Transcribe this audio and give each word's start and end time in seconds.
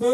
Hey 0.00 0.12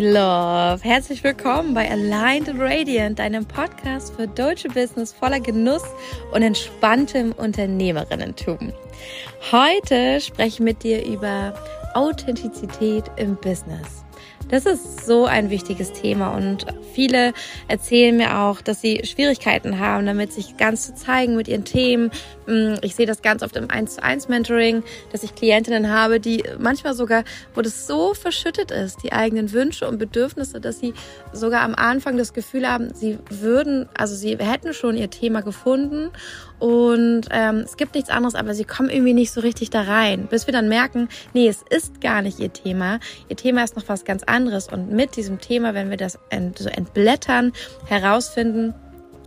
Love, 0.00 0.80
herzlich 0.82 1.22
willkommen 1.22 1.74
bei 1.74 1.88
Aligned 1.88 2.48
and 2.48 2.58
Radiant, 2.60 3.20
deinem 3.20 3.46
Podcast 3.46 4.16
für 4.16 4.26
deutsche 4.26 4.68
Business 4.68 5.12
voller 5.12 5.38
Genuss 5.38 5.84
und 6.32 6.42
entspanntem 6.42 7.30
Unternehmerinnentum. 7.30 8.72
Heute 9.52 10.20
spreche 10.20 10.48
ich 10.48 10.58
mit 10.58 10.82
dir 10.82 11.06
über 11.06 11.54
Authentizität 11.94 13.04
im 13.14 13.36
Business. 13.36 14.05
Das 14.48 14.64
ist 14.64 15.04
so 15.04 15.24
ein 15.24 15.50
wichtiges 15.50 15.92
Thema 15.92 16.28
und 16.28 16.66
viele 16.94 17.32
erzählen 17.66 18.16
mir 18.16 18.38
auch, 18.38 18.60
dass 18.60 18.80
sie 18.80 19.02
Schwierigkeiten 19.04 19.80
haben, 19.80 20.06
damit 20.06 20.32
sich 20.32 20.56
ganz 20.56 20.86
zu 20.86 20.94
zeigen 20.94 21.34
mit 21.34 21.48
ihren 21.48 21.64
Themen. 21.64 22.12
Mm, 22.46 22.74
ich 22.80 22.94
sehe 22.94 23.06
das 23.06 23.22
ganz 23.22 23.42
oft 23.42 23.56
im 23.56 23.68
1 23.70 23.96
zu 23.96 24.02
1 24.04 24.28
Mentoring, 24.28 24.84
dass 25.10 25.24
ich 25.24 25.34
Klientinnen 25.34 25.90
habe, 25.90 26.20
die 26.20 26.44
manchmal 26.58 26.94
sogar, 26.94 27.24
wo 27.56 27.60
das 27.60 27.88
so 27.88 28.14
verschüttet 28.14 28.70
ist, 28.70 29.02
die 29.02 29.12
eigenen 29.12 29.52
Wünsche 29.52 29.88
und 29.88 29.98
Bedürfnisse, 29.98 30.60
dass 30.60 30.78
sie 30.78 30.94
sogar 31.32 31.62
am 31.62 31.74
Anfang 31.74 32.16
das 32.16 32.32
Gefühl 32.32 32.68
haben, 32.68 32.94
sie 32.94 33.18
würden, 33.28 33.88
also 33.94 34.14
sie 34.14 34.38
hätten 34.38 34.72
schon 34.74 34.96
ihr 34.96 35.10
Thema 35.10 35.42
gefunden 35.42 36.10
und 36.58 37.22
ähm, 37.30 37.58
es 37.58 37.76
gibt 37.76 37.94
nichts 37.94 38.10
anderes, 38.10 38.34
aber 38.34 38.54
sie 38.54 38.64
kommen 38.64 38.88
irgendwie 38.88 39.12
nicht 39.12 39.30
so 39.30 39.40
richtig 39.40 39.70
da 39.70 39.82
rein, 39.82 40.26
bis 40.26 40.46
wir 40.46 40.52
dann 40.52 40.68
merken, 40.68 41.08
nee, 41.34 41.48
es 41.48 41.62
ist 41.68 42.00
gar 42.00 42.22
nicht 42.22 42.38
ihr 42.38 42.52
Thema. 42.52 42.98
Ihr 43.28 43.36
Thema 43.36 43.62
ist 43.62 43.76
noch 43.76 43.88
was 43.88 44.04
ganz 44.04 44.22
anderes. 44.22 44.68
Und 44.68 44.90
mit 44.90 45.16
diesem 45.16 45.40
Thema, 45.40 45.74
wenn 45.74 45.90
wir 45.90 45.98
das 45.98 46.18
ent 46.30 46.58
so 46.58 46.68
entblättern, 46.68 47.52
herausfinden, 47.86 48.74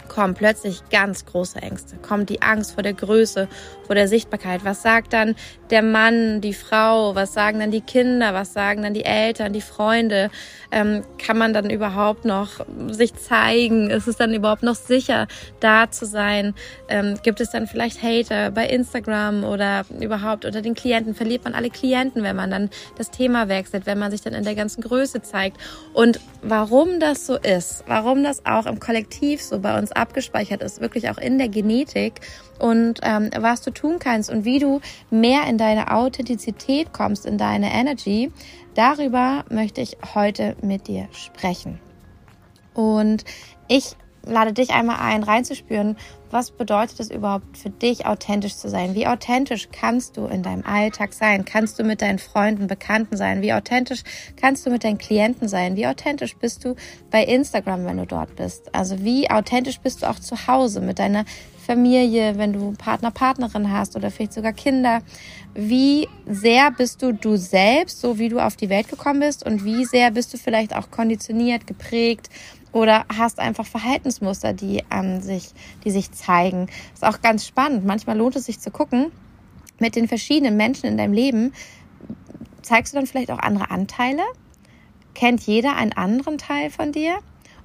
kommen 0.07 0.33
plötzlich 0.33 0.81
ganz 0.89 1.25
große 1.25 1.61
Ängste. 1.61 1.95
Kommt 1.97 2.29
die 2.29 2.41
Angst 2.41 2.73
vor 2.73 2.83
der 2.83 2.93
Größe, 2.93 3.47
vor 3.85 3.95
der 3.95 4.07
Sichtbarkeit. 4.07 4.66
Was 4.66 4.81
sagt 4.81 5.13
dann 5.13 5.35
der 5.69 5.81
Mann, 5.81 6.41
die 6.41 6.53
Frau? 6.53 7.15
Was 7.15 7.33
sagen 7.33 7.59
dann 7.59 7.71
die 7.71 7.81
Kinder? 7.81 8.33
Was 8.33 8.53
sagen 8.53 8.81
dann 8.83 8.94
die 8.94 9.05
Eltern, 9.05 9.53
die 9.53 9.61
Freunde? 9.61 10.30
Ähm, 10.71 11.03
kann 11.17 11.38
man 11.38 11.53
dann 11.53 11.69
überhaupt 11.69 12.25
noch 12.25 12.66
sich 12.89 13.16
zeigen? 13.16 13.89
Ist 13.89 14.07
es 14.07 14.17
dann 14.17 14.33
überhaupt 14.33 14.63
noch 14.63 14.75
sicher, 14.75 15.27
da 15.59 15.89
zu 15.91 16.05
sein? 16.05 16.53
Ähm, 16.88 17.19
gibt 17.23 17.41
es 17.41 17.52
dann 17.52 17.67
vielleicht 17.67 18.02
Hater 18.02 18.52
bei 18.52 18.67
Instagram 18.67 19.44
oder 19.44 19.85
überhaupt 19.99 20.45
unter 20.45 20.61
den 20.61 20.75
Klienten? 20.75 21.16
Verliert 21.16 21.44
man 21.44 21.53
alle 21.53 21.69
Klienten, 21.69 22.23
wenn 22.23 22.35
man 22.35 22.51
dann 22.51 22.69
das 22.97 23.11
Thema 23.11 23.47
wechselt, 23.47 23.85
wenn 23.85 23.99
man 23.99 24.11
sich 24.11 24.22
dann 24.22 24.33
in 24.33 24.44
der 24.44 24.55
ganzen 24.55 24.81
Größe 24.81 25.22
zeigt? 25.22 25.57
Und 25.94 26.19
warum 26.41 26.99
das 26.99 27.25
so 27.25 27.38
ist, 27.38 27.83
warum 27.88 28.23
das 28.23 28.45
auch 28.45 28.66
im 28.66 28.79
Kollektiv 28.79 29.41
so 29.41 29.59
bei 29.59 29.77
uns 29.77 29.91
abgespeichert 29.91 30.61
ist, 30.61 30.81
wirklich 30.81 31.09
auch 31.09 31.17
in 31.17 31.38
der 31.38 31.49
Genetik 31.49 32.22
und 32.59 32.99
ähm, 33.03 33.29
was 33.38 33.61
du 33.61 33.72
tun 33.72 33.99
kannst 33.99 34.29
und 34.29 34.45
wie 34.45 34.59
du 34.59 34.81
mehr 35.09 35.47
in 35.47 35.57
deine 35.59 35.91
Authentizität 35.91 36.93
kommst, 36.93 37.25
in 37.25 37.38
deine 37.38 37.71
Energy, 37.71 38.31
darüber 38.73 39.45
möchte 39.49 39.81
ich 39.81 39.97
heute 40.16 40.55
mit 40.61 40.88
dir 40.88 41.07
sprechen. 41.11 41.79
Und 42.73 43.25
ich 43.67 43.95
lade 44.25 44.53
dich 44.53 44.71
einmal 44.71 44.97
ein, 44.99 45.23
reinzuspüren, 45.23 45.97
was 46.31 46.51
bedeutet 46.51 46.99
es 46.99 47.09
überhaupt 47.09 47.57
für 47.57 47.69
dich, 47.69 48.05
authentisch 48.05 48.55
zu 48.55 48.69
sein? 48.69 48.93
Wie 48.93 49.07
authentisch 49.07 49.69
kannst 49.71 50.17
du 50.17 50.25
in 50.25 50.43
deinem 50.43 50.63
Alltag 50.63 51.13
sein? 51.13 51.43
Kannst 51.43 51.79
du 51.79 51.83
mit 51.83 52.01
deinen 52.01 52.19
Freunden, 52.19 52.67
Bekannten 52.67 53.17
sein? 53.17 53.41
Wie 53.41 53.53
authentisch 53.53 54.03
kannst 54.35 54.66
du 54.66 54.69
mit 54.69 54.83
deinen 54.83 54.99
Klienten 54.99 55.47
sein? 55.47 55.75
Wie 55.75 55.88
authentisch 55.88 56.35
bist 56.38 56.63
du 56.66 56.75
bei 57.09 57.23
Instagram, 57.23 57.85
wenn 57.85 57.97
du 57.97 58.05
dort 58.05 58.35
bist? 58.35 58.73
Also 58.75 59.03
wie 59.03 59.29
authentisch 59.29 59.79
bist 59.79 60.03
du 60.03 60.09
auch 60.09 60.19
zu 60.19 60.47
Hause 60.47 60.81
mit 60.81 60.99
deiner 60.99 61.25
Familie, 61.70 62.36
wenn 62.39 62.52
du 62.52 62.72
Partner, 62.72 63.12
Partnerin 63.12 63.72
hast 63.72 63.95
oder 63.95 64.09
vielleicht 64.09 64.34
sogar 64.34 64.53
Kinder? 64.53 65.03
Wie 65.53 66.08
sehr 66.25 66.72
bist 66.72 67.03
du 67.03 67.14
du 67.14 67.36
selbst, 67.36 68.02
so 68.02 68.17
wie 68.17 68.30
du 68.30 68.39
auf 68.39 68.56
die 68.56 68.70
Welt 68.70 68.89
gekommen 68.89 69.20
bist? 69.20 69.45
Und 69.45 69.64
wie 69.64 69.86
sehr 69.86 70.09
bist 70.09 70.34
du 70.34 70.40
vielleicht 70.40 70.75
auch 70.75 70.90
konditioniert, 70.90 71.68
geprägt? 71.68 72.29
oder 72.72 73.06
hast 73.16 73.40
einfach 73.40 73.66
Verhaltensmuster, 73.66 74.53
die 74.53 74.84
ähm, 74.91 75.22
sich, 75.22 75.50
die 75.84 75.90
sich 75.91 76.12
zeigen. 76.12 76.68
Ist 76.94 77.03
auch 77.03 77.22
ganz 77.22 77.47
spannend. 77.47 77.84
Manchmal 77.84 78.16
lohnt 78.16 78.35
es 78.35 78.46
sich 78.46 78.59
zu 78.59 78.69
gucken 78.69 79.12
mit 79.79 79.96
den 79.96 80.08
verschiedenen 80.08 80.56
Menschen 80.56 80.85
in 80.85 80.97
deinem 80.97 81.13
Leben. 81.13 81.52
Zeigst 82.62 82.94
du 82.94 82.97
dann 82.97 83.08
vielleicht 83.08 83.31
auch 83.31 83.40
andere 83.40 83.72
Anteile? 83.72 84.22
Kennt 85.16 85.41
jeder 85.41 85.75
einen 85.75 85.94
anderen 85.94 86.38
Teil 86.38 86.69
von 86.69 86.91
dir? 86.91 87.18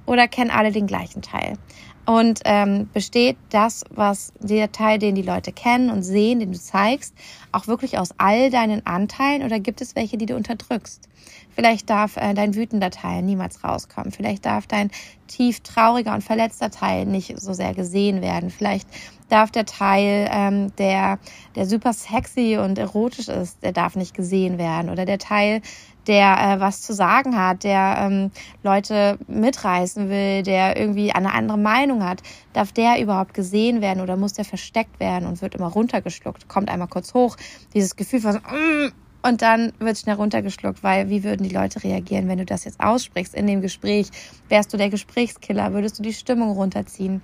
Oder 0.05 0.27
kennen 0.27 0.51
alle 0.51 0.71
den 0.71 0.87
gleichen 0.87 1.21
Teil? 1.21 1.57
Und 2.05 2.41
ähm, 2.45 2.87
besteht 2.93 3.35
das, 3.49 3.83
was 3.89 4.31
der 4.39 4.71
Teil, 4.71 4.99
den 4.99 5.15
die 5.15 5.23
Leute 5.23 5.51
kennen 5.51 5.89
und 5.89 6.03
sehen, 6.03 6.39
den 6.39 6.51
du 6.51 6.59
zeigst, 6.59 7.15
auch 7.51 7.65
wirklich 7.67 7.97
aus 7.97 8.09
all 8.17 8.51
deinen 8.51 8.85
Anteilen 8.85 9.41
oder 9.41 9.59
gibt 9.59 9.81
es 9.81 9.95
welche, 9.95 10.17
die 10.17 10.27
du 10.27 10.35
unterdrückst? 10.35 11.09
Vielleicht 11.55 11.89
darf 11.89 12.17
äh, 12.17 12.33
dein 12.33 12.53
wütender 12.53 12.91
Teil 12.91 13.21
niemals 13.23 13.63
rauskommen. 13.63 14.11
Vielleicht 14.11 14.45
darf 14.45 14.67
dein 14.67 14.91
tief 15.27 15.61
trauriger 15.61 16.13
und 16.13 16.21
verletzter 16.21 16.69
Teil 16.69 17.05
nicht 17.05 17.39
so 17.39 17.53
sehr 17.53 17.73
gesehen 17.73 18.21
werden. 18.21 18.49
Vielleicht 18.49 18.87
darf 19.29 19.51
der 19.51 19.65
Teil, 19.65 20.29
ähm, 20.31 20.75
der, 20.75 21.17
der 21.55 21.65
super 21.65 21.93
sexy 21.93 22.57
und 22.57 22.77
erotisch 22.77 23.29
ist, 23.29 23.63
der 23.63 23.71
darf 23.71 23.95
nicht 23.95 24.13
gesehen 24.13 24.57
werden. 24.57 24.89
Oder 24.89 25.05
der 25.05 25.17
Teil, 25.17 25.61
der 26.07 26.37
äh, 26.39 26.59
was 26.59 26.81
zu 26.81 26.93
sagen 26.93 27.37
hat, 27.37 27.63
der 27.63 27.97
ähm, 27.99 28.31
Leute 28.63 29.17
mitreißen 29.27 30.09
will, 30.09 30.43
der 30.43 30.77
irgendwie 30.77 31.11
eine 31.11 31.33
andere 31.33 31.57
Meinung 31.57 32.03
hat, 32.03 32.21
darf 32.53 32.71
der 32.71 33.01
überhaupt 33.01 33.33
gesehen 33.33 33.81
werden 33.81 34.01
oder 34.01 34.17
muss 34.17 34.33
der 34.33 34.45
versteckt 34.45 34.99
werden 34.99 35.27
und 35.27 35.41
wird 35.41 35.55
immer 35.55 35.67
runtergeschluckt, 35.67 36.47
kommt 36.47 36.69
einmal 36.69 36.87
kurz 36.87 37.13
hoch, 37.13 37.37
dieses 37.73 37.95
Gefühl 37.95 38.21
von 38.21 38.35
mm, 38.35 38.91
und 39.25 39.41
dann 39.41 39.73
wird 39.79 39.97
schnell 39.97 40.15
runtergeschluckt, 40.15 40.83
weil 40.83 41.09
wie 41.09 41.23
würden 41.23 41.47
die 41.47 41.53
Leute 41.53 41.83
reagieren, 41.83 42.27
wenn 42.27 42.37
du 42.37 42.45
das 42.45 42.63
jetzt 42.63 42.79
aussprichst 42.79 43.33
in 43.33 43.47
dem 43.47 43.61
Gespräch? 43.61 44.09
Wärst 44.49 44.71
du 44.71 44.77
der 44.77 44.91
Gesprächskiller? 44.91 45.73
Würdest 45.73 45.97
du 45.97 46.03
die 46.03 46.13
Stimmung 46.13 46.51
runterziehen? 46.51 47.21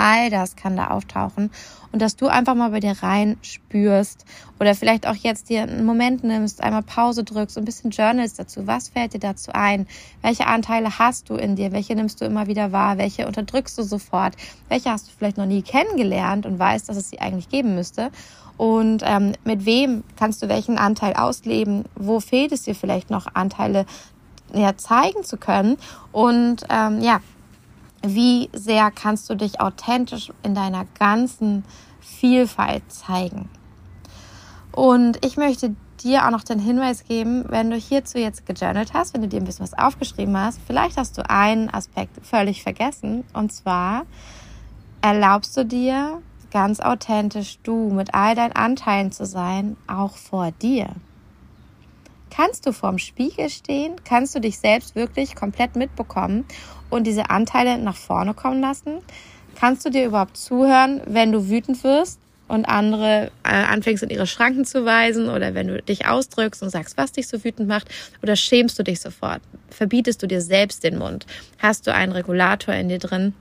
All 0.00 0.30
das 0.30 0.56
kann 0.56 0.76
da 0.76 0.88
auftauchen 0.88 1.50
und 1.92 2.00
dass 2.00 2.16
du 2.16 2.28
einfach 2.28 2.54
mal 2.54 2.70
bei 2.70 2.80
dir 2.80 2.96
rein 3.02 3.36
spürst 3.42 4.24
oder 4.58 4.74
vielleicht 4.74 5.06
auch 5.06 5.14
jetzt 5.14 5.50
dir 5.50 5.62
einen 5.62 5.84
Moment 5.84 6.24
nimmst, 6.24 6.62
einmal 6.62 6.82
Pause 6.82 7.22
drückst, 7.22 7.56
und 7.56 7.62
ein 7.62 7.66
bisschen 7.66 7.90
Journals 7.90 8.34
dazu. 8.34 8.66
Was 8.66 8.88
fällt 8.88 9.12
dir 9.12 9.20
dazu 9.20 9.50
ein? 9.52 9.86
Welche 10.22 10.46
Anteile 10.46 10.98
hast 10.98 11.28
du 11.28 11.34
in 11.34 11.56
dir? 11.56 11.72
Welche 11.72 11.94
nimmst 11.94 12.20
du 12.20 12.24
immer 12.24 12.46
wieder 12.46 12.72
wahr? 12.72 12.96
Welche 12.96 13.26
unterdrückst 13.26 13.76
du 13.76 13.82
sofort? 13.82 14.34
Welche 14.68 14.90
hast 14.90 15.08
du 15.08 15.12
vielleicht 15.16 15.36
noch 15.36 15.46
nie 15.46 15.62
kennengelernt 15.62 16.46
und 16.46 16.58
weißt, 16.58 16.88
dass 16.88 16.96
es 16.96 17.10
sie 17.10 17.20
eigentlich 17.20 17.48
geben 17.48 17.74
müsste? 17.74 18.10
Und 18.56 19.02
ähm, 19.04 19.32
mit 19.44 19.64
wem 19.66 20.04
kannst 20.16 20.42
du 20.42 20.48
welchen 20.48 20.78
Anteil 20.78 21.14
ausleben? 21.14 21.84
Wo 21.94 22.20
fehlt 22.20 22.52
es 22.52 22.62
dir 22.62 22.74
vielleicht 22.74 23.10
noch 23.10 23.34
Anteile 23.34 23.86
ja, 24.54 24.76
zeigen 24.76 25.24
zu 25.24 25.36
können? 25.36 25.76
Und 26.12 26.64
ähm, 26.68 27.00
ja, 27.00 27.20
wie 28.02 28.48
sehr 28.52 28.90
kannst 28.90 29.28
du 29.30 29.34
dich 29.34 29.60
authentisch 29.60 30.32
in 30.42 30.54
deiner 30.54 30.84
ganzen 30.98 31.64
Vielfalt 32.00 32.82
zeigen. 32.90 33.48
Und 34.72 35.24
ich 35.24 35.36
möchte 35.36 35.74
dir 36.02 36.26
auch 36.26 36.30
noch 36.30 36.44
den 36.44 36.58
Hinweis 36.58 37.04
geben, 37.04 37.44
wenn 37.48 37.70
du 37.70 37.76
hierzu 37.76 38.18
jetzt 38.18 38.46
gejournalt 38.46 38.94
hast, 38.94 39.14
wenn 39.14 39.22
du 39.22 39.28
dir 39.28 39.40
ein 39.40 39.44
bisschen 39.44 39.64
was 39.64 39.78
aufgeschrieben 39.78 40.36
hast, 40.36 40.60
vielleicht 40.66 40.96
hast 40.96 41.18
du 41.18 41.28
einen 41.28 41.72
Aspekt 41.72 42.24
völlig 42.24 42.62
vergessen. 42.62 43.24
Und 43.32 43.52
zwar 43.52 44.06
erlaubst 45.02 45.56
du 45.56 45.64
dir 45.64 46.22
ganz 46.50 46.80
authentisch 46.80 47.58
du 47.62 47.90
mit 47.90 48.14
all 48.14 48.34
deinen 48.34 48.52
Anteilen 48.52 49.12
zu 49.12 49.24
sein, 49.24 49.76
auch 49.86 50.16
vor 50.16 50.50
dir. 50.52 50.88
Kannst 52.30 52.66
du 52.66 52.72
vorm 52.72 52.98
Spiegel 52.98 53.50
stehen? 53.50 53.96
Kannst 54.04 54.34
du 54.34 54.40
dich 54.40 54.58
selbst 54.58 54.94
wirklich 54.94 55.34
komplett 55.34 55.76
mitbekommen 55.76 56.44
und 56.88 57.06
diese 57.06 57.30
Anteile 57.30 57.78
nach 57.78 57.96
vorne 57.96 58.34
kommen 58.34 58.60
lassen? 58.60 58.98
Kannst 59.56 59.84
du 59.84 59.90
dir 59.90 60.06
überhaupt 60.06 60.36
zuhören, 60.36 61.02
wenn 61.06 61.32
du 61.32 61.48
wütend 61.48 61.82
wirst 61.84 62.20
und 62.48 62.64
andere 62.64 63.30
äh, 63.44 63.50
anfängst 63.50 64.02
in 64.02 64.10
ihre 64.10 64.26
Schranken 64.26 64.64
zu 64.64 64.84
weisen 64.84 65.28
oder 65.28 65.54
wenn 65.54 65.68
du 65.68 65.82
dich 65.82 66.06
ausdrückst 66.06 66.62
und 66.62 66.70
sagst, 66.70 66.96
was 66.96 67.12
dich 67.12 67.28
so 67.28 67.44
wütend 67.44 67.68
macht 67.68 67.88
oder 68.22 68.36
schämst 68.36 68.78
du 68.78 68.82
dich 68.82 69.00
sofort? 69.00 69.40
Verbietest 69.70 70.22
du 70.22 70.26
dir 70.26 70.40
selbst 70.40 70.82
den 70.82 70.98
Mund? 70.98 71.26
Hast 71.58 71.86
du 71.86 71.94
einen 71.94 72.12
Regulator 72.12 72.74
in 72.74 72.88
dir 72.88 72.98
drin? 72.98 73.34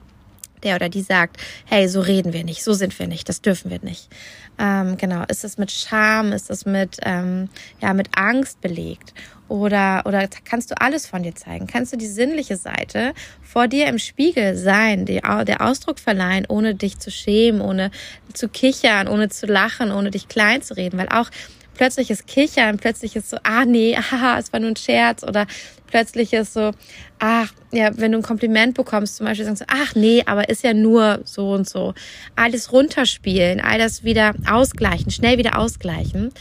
Der 0.64 0.76
oder 0.76 0.90
die 0.90 1.02
sagt, 1.02 1.38
hey, 1.66 1.88
so 1.88 2.02
reden 2.02 2.34
wir 2.34 2.44
nicht, 2.44 2.64
so 2.64 2.74
sind 2.74 2.98
wir 3.00 3.08
nicht, 3.08 3.30
das 3.30 3.42
dürfen 3.42 3.72
wir 3.72 3.80
nicht. 3.82 4.10
Ähm, 4.58 4.98
genau, 4.98 5.24
ist 5.28 5.44
es 5.44 5.58
mit 5.58 5.72
Scham, 5.72 6.32
ist 6.34 6.50
es 6.50 6.66
mit, 6.66 6.98
ähm, 7.04 7.50
ja, 7.82 7.94
mit 7.94 8.10
Angst 8.18 8.60
belegt? 8.62 9.14
Oder, 9.48 10.04
oder 10.06 10.28
kannst 10.46 10.70
du 10.70 10.80
alles 10.80 11.08
von 11.08 11.24
dir 11.24 11.34
zeigen? 11.34 11.66
Kannst 11.66 11.92
du 11.92 11.98
die 11.98 12.08
sinnliche 12.08 12.56
Seite 12.56 13.14
vor 13.42 13.68
dir 13.68 13.88
im 13.88 13.98
Spiegel 13.98 14.56
sein, 14.56 15.06
die, 15.06 15.22
der 15.48 15.62
Ausdruck 15.62 15.98
verleihen, 15.98 16.46
ohne 16.48 16.76
dich 16.76 17.00
zu 17.00 17.10
schämen, 17.10 17.60
ohne 17.60 17.90
zu 18.34 18.48
kichern, 18.48 19.08
ohne 19.08 19.30
zu 19.30 19.48
lachen, 19.48 19.92
ohne 19.92 20.12
dich 20.12 20.28
klein 20.28 20.62
zu 20.62 20.78
reden? 20.78 21.00
Weil 21.00 21.10
auch 21.10 21.32
plötzliches 21.80 22.26
Kichern, 22.26 22.76
plötzliches 22.76 23.30
so, 23.30 23.38
ah 23.44 23.64
nee, 23.64 23.96
haha, 24.12 24.38
es 24.38 24.52
war 24.52 24.60
nur 24.60 24.72
ein 24.72 24.76
Scherz 24.76 25.24
oder 25.24 25.48
plötzliches 25.88 26.54
so, 26.54 26.72
ach, 27.20 27.54
ja, 27.72 27.92
wenn 27.98 28.12
du 28.12 28.18
ein 28.18 28.24
Kompliment 28.24 28.76
bekommst, 28.76 29.16
zum 29.16 29.26
Beispiel 29.26 29.46
sagst 29.46 29.62
du, 29.62 29.66
ach 29.70 29.96
nee, 29.96 30.22
aber 30.26 30.50
ist 30.50 30.62
ja 30.62 30.74
nur 30.74 31.22
so 31.24 31.52
und 31.54 31.70
so. 31.70 31.94
Alles 32.36 32.74
runterspielen, 32.74 33.62
all 33.62 33.80
das 33.80 34.04
wieder 34.04 34.36
ausgleichen, 34.46 35.10
schnell 35.10 35.38
wieder 35.38 35.58
ausgleichen 35.58 36.34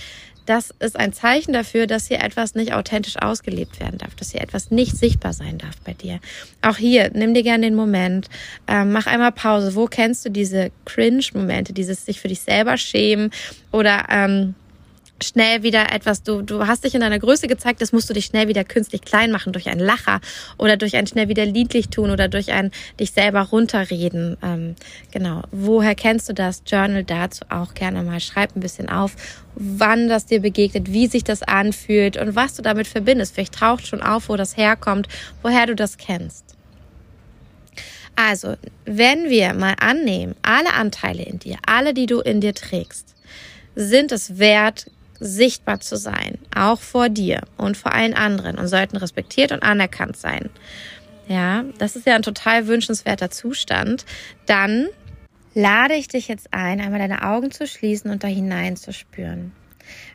das 0.44 0.72
ist 0.78 0.98
ein 0.98 1.12
Zeichen 1.12 1.52
dafür, 1.52 1.86
dass 1.86 2.08
hier 2.08 2.22
etwas 2.22 2.54
nicht 2.54 2.72
authentisch 2.72 3.18
ausgelebt 3.18 3.80
werden 3.80 3.98
darf, 3.98 4.14
dass 4.14 4.32
hier 4.32 4.40
etwas 4.40 4.70
nicht 4.70 4.96
sichtbar 4.96 5.34
sein 5.34 5.58
darf 5.58 5.76
bei 5.84 5.92
dir. 5.92 6.20
Auch 6.62 6.78
hier, 6.78 7.10
nimm 7.12 7.34
dir 7.34 7.42
gerne 7.42 7.66
den 7.66 7.74
Moment, 7.74 8.30
ähm, 8.66 8.92
mach 8.92 9.06
einmal 9.06 9.32
Pause. 9.32 9.74
Wo 9.74 9.84
kennst 9.88 10.24
du 10.24 10.30
diese 10.30 10.70
Cringe-Momente, 10.86 11.74
dieses 11.74 12.06
sich 12.06 12.18
für 12.18 12.28
dich 12.28 12.40
selber 12.40 12.78
schämen 12.78 13.30
oder 13.72 14.06
ähm, 14.08 14.54
schnell 15.22 15.62
wieder 15.62 15.92
etwas, 15.92 16.22
du, 16.22 16.42
du 16.42 16.66
hast 16.66 16.84
dich 16.84 16.94
in 16.94 17.00
deiner 17.00 17.18
Größe 17.18 17.48
gezeigt, 17.48 17.80
das 17.80 17.92
musst 17.92 18.08
du 18.08 18.14
dich 18.14 18.26
schnell 18.26 18.48
wieder 18.48 18.64
künstlich 18.64 19.02
klein 19.02 19.30
machen 19.30 19.52
durch 19.52 19.68
einen 19.68 19.80
Lacher 19.80 20.20
oder 20.56 20.76
durch 20.76 20.96
ein 20.96 21.06
schnell 21.06 21.28
wieder 21.28 21.44
liedlich 21.44 21.88
tun 21.88 22.10
oder 22.10 22.28
durch 22.28 22.52
ein 22.52 22.70
dich 23.00 23.12
selber 23.12 23.42
runterreden. 23.42 24.36
Ähm, 24.42 24.74
genau. 25.10 25.42
Woher 25.50 25.94
kennst 25.94 26.28
du 26.28 26.34
das? 26.34 26.62
Journal 26.66 27.04
dazu 27.04 27.44
auch 27.48 27.74
gerne 27.74 28.02
mal. 28.02 28.20
Schreib 28.20 28.54
ein 28.56 28.60
bisschen 28.60 28.88
auf, 28.88 29.16
wann 29.54 30.08
das 30.08 30.26
dir 30.26 30.40
begegnet, 30.40 30.92
wie 30.92 31.06
sich 31.06 31.24
das 31.24 31.42
anfühlt 31.42 32.16
und 32.16 32.36
was 32.36 32.54
du 32.54 32.62
damit 32.62 32.86
verbindest. 32.86 33.34
Vielleicht 33.34 33.54
taucht 33.54 33.86
schon 33.86 34.02
auf, 34.02 34.28
wo 34.28 34.36
das 34.36 34.56
herkommt, 34.56 35.08
woher 35.42 35.66
du 35.66 35.74
das 35.74 35.98
kennst. 35.98 36.56
Also, 38.20 38.56
wenn 38.84 39.30
wir 39.30 39.54
mal 39.54 39.76
annehmen, 39.78 40.34
alle 40.42 40.74
Anteile 40.74 41.22
in 41.22 41.38
dir, 41.38 41.56
alle, 41.64 41.94
die 41.94 42.06
du 42.06 42.20
in 42.20 42.40
dir 42.40 42.52
trägst, 42.52 43.14
sind 43.76 44.10
es 44.10 44.38
wert, 44.38 44.90
sichtbar 45.20 45.80
zu 45.80 45.96
sein, 45.96 46.38
auch 46.54 46.80
vor 46.80 47.08
dir 47.08 47.42
und 47.56 47.76
vor 47.76 47.92
allen 47.92 48.14
anderen 48.14 48.58
und 48.58 48.68
sollten 48.68 48.96
respektiert 48.96 49.52
und 49.52 49.62
anerkannt 49.62 50.16
sein. 50.16 50.50
Ja, 51.28 51.64
das 51.78 51.96
ist 51.96 52.06
ja 52.06 52.14
ein 52.14 52.22
total 52.22 52.66
wünschenswerter 52.66 53.30
Zustand. 53.30 54.06
Dann 54.46 54.88
lade 55.54 55.94
ich 55.94 56.08
dich 56.08 56.28
jetzt 56.28 56.48
ein, 56.52 56.80
einmal 56.80 57.00
deine 57.00 57.22
Augen 57.22 57.50
zu 57.50 57.66
schließen 57.66 58.10
und 58.10 58.24
da 58.24 58.28
hinein 58.28 58.76
zu 58.76 58.92
spüren. 58.92 59.52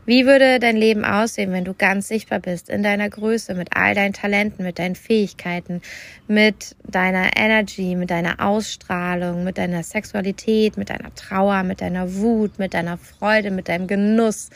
Wie 0.06 0.26
würde 0.26 0.60
dein 0.60 0.76
Leben 0.76 1.06
aussehen, 1.06 1.52
wenn 1.52 1.64
du 1.64 1.74
ganz 1.74 2.08
sichtbar 2.08 2.40
bist 2.40 2.70
in 2.70 2.84
deiner 2.84 3.10
Größe, 3.10 3.56
mit 3.56 3.76
all 3.76 3.96
deinen 3.96 4.14
Talenten, 4.14 4.64
mit 4.64 4.80
deinen 4.80 4.96
Fähigkeiten, 4.96 5.82
mit 6.28 6.76
deiner 6.86 7.38
Energy, 7.38 7.96
mit 7.96 8.10
deiner 8.10 8.40
Ausstrahlung, 8.46 9.44
mit 9.44 9.58
deiner 9.58 9.84
Sexualität, 9.84 10.78
mit 10.78 10.90
deiner 10.90 11.14
Trauer, 11.16 11.64
mit 11.64 11.82
deiner 11.82 12.16
Wut, 12.16 12.60
mit 12.60 12.74
deiner 12.74 12.98
Freude, 12.98 13.52
mit 13.52 13.70
deinem 13.70 13.88
Genuss, 13.88 14.50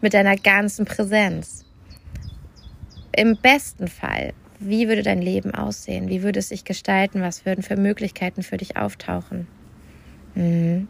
mit 0.00 0.14
deiner 0.14 0.36
ganzen 0.36 0.86
Präsenz? 0.86 1.64
Im 3.16 3.36
besten 3.36 3.88
Fall, 3.88 4.32
wie 4.58 4.88
würde 4.88 5.02
dein 5.02 5.20
Leben 5.20 5.54
aussehen? 5.54 6.08
Wie 6.08 6.22
würde 6.22 6.38
es 6.38 6.48
sich 6.48 6.64
gestalten? 6.64 7.20
Was 7.20 7.44
würden 7.44 7.62
für 7.62 7.76
Möglichkeiten 7.76 8.42
für 8.42 8.56
dich 8.56 8.76
auftauchen? 8.76 9.46
Mhm 10.34 10.88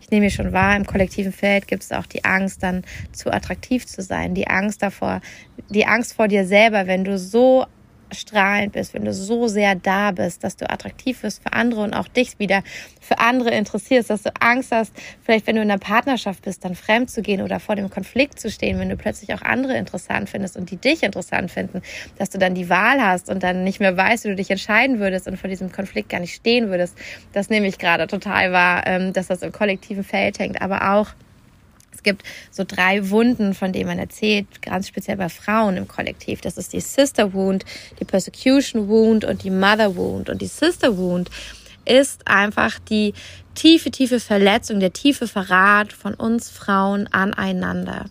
ich 0.00 0.10
nehme 0.10 0.26
mir 0.26 0.30
schon 0.30 0.52
wahr, 0.52 0.76
im 0.76 0.86
kollektiven 0.86 1.32
Feld 1.32 1.68
gibt 1.68 1.82
es 1.82 1.92
auch 1.92 2.06
die 2.06 2.24
Angst, 2.24 2.62
dann 2.62 2.84
zu 3.12 3.32
attraktiv 3.32 3.86
zu 3.86 4.02
sein, 4.02 4.34
die 4.34 4.48
Angst 4.48 4.82
davor, 4.82 5.20
die 5.68 5.86
Angst 5.86 6.14
vor 6.14 6.28
dir 6.28 6.46
selber, 6.46 6.86
wenn 6.86 7.04
du 7.04 7.18
so 7.18 7.66
strahlend 8.14 8.72
bist, 8.72 8.94
wenn 8.94 9.04
du 9.04 9.12
so 9.12 9.48
sehr 9.48 9.74
da 9.74 10.10
bist, 10.10 10.44
dass 10.44 10.56
du 10.56 10.68
attraktiv 10.68 11.22
wirst 11.22 11.42
für 11.42 11.52
andere 11.52 11.82
und 11.82 11.94
auch 11.94 12.08
dich 12.08 12.38
wieder 12.38 12.62
für 13.00 13.18
andere 13.18 13.50
interessierst, 13.50 14.10
dass 14.10 14.22
du 14.22 14.30
Angst 14.40 14.72
hast, 14.72 14.92
vielleicht 15.22 15.46
wenn 15.46 15.56
du 15.56 15.62
in 15.62 15.70
einer 15.70 15.80
Partnerschaft 15.80 16.42
bist, 16.42 16.64
dann 16.64 16.74
fremd 16.74 17.10
zu 17.10 17.22
gehen 17.22 17.42
oder 17.42 17.60
vor 17.60 17.76
dem 17.76 17.90
Konflikt 17.90 18.38
zu 18.38 18.50
stehen, 18.50 18.78
wenn 18.78 18.88
du 18.88 18.96
plötzlich 18.96 19.34
auch 19.34 19.42
andere 19.42 19.76
interessant 19.76 20.28
findest 20.28 20.56
und 20.56 20.70
die 20.70 20.76
dich 20.76 21.02
interessant 21.02 21.50
finden, 21.50 21.82
dass 22.18 22.30
du 22.30 22.38
dann 22.38 22.54
die 22.54 22.68
Wahl 22.68 23.00
hast 23.02 23.30
und 23.30 23.42
dann 23.42 23.64
nicht 23.64 23.80
mehr 23.80 23.96
weißt, 23.96 24.24
wie 24.24 24.28
du 24.28 24.36
dich 24.36 24.50
entscheiden 24.50 25.00
würdest 25.00 25.26
und 25.26 25.36
vor 25.36 25.48
diesem 25.48 25.72
Konflikt 25.72 26.08
gar 26.08 26.20
nicht 26.20 26.34
stehen 26.34 26.70
würdest. 26.70 26.96
Das 27.32 27.50
nehme 27.50 27.66
ich 27.66 27.78
gerade 27.78 28.06
total 28.06 28.52
wahr, 28.52 28.86
ähm, 28.86 29.12
dass 29.12 29.28
das 29.28 29.42
im 29.42 29.52
kollektiven 29.52 30.04
Feld 30.04 30.38
hängt, 30.38 30.60
aber 30.62 30.92
auch 30.94 31.08
es 31.92 32.02
gibt 32.02 32.22
so 32.50 32.64
drei 32.66 33.10
Wunden, 33.10 33.54
von 33.54 33.72
denen 33.72 33.88
man 33.88 33.98
erzählt, 33.98 34.62
ganz 34.62 34.88
speziell 34.88 35.16
bei 35.16 35.28
Frauen 35.28 35.76
im 35.76 35.86
Kollektiv. 35.86 36.40
Das 36.40 36.56
ist 36.56 36.72
die 36.72 36.80
Sister 36.80 37.32
Wound, 37.34 37.64
die 37.98 38.04
Persecution 38.04 38.88
Wound 38.88 39.24
und 39.24 39.42
die 39.44 39.50
Mother 39.50 39.96
Wound. 39.96 40.30
Und 40.30 40.40
die 40.40 40.46
Sister 40.46 40.96
Wound 40.96 41.30
ist 41.84 42.26
einfach 42.26 42.78
die 42.78 43.14
tiefe, 43.54 43.90
tiefe 43.90 44.20
Verletzung, 44.20 44.80
der 44.80 44.92
tiefe 44.92 45.26
Verrat 45.26 45.92
von 45.92 46.14
uns 46.14 46.48
Frauen 46.48 47.06
aneinander 47.08 48.06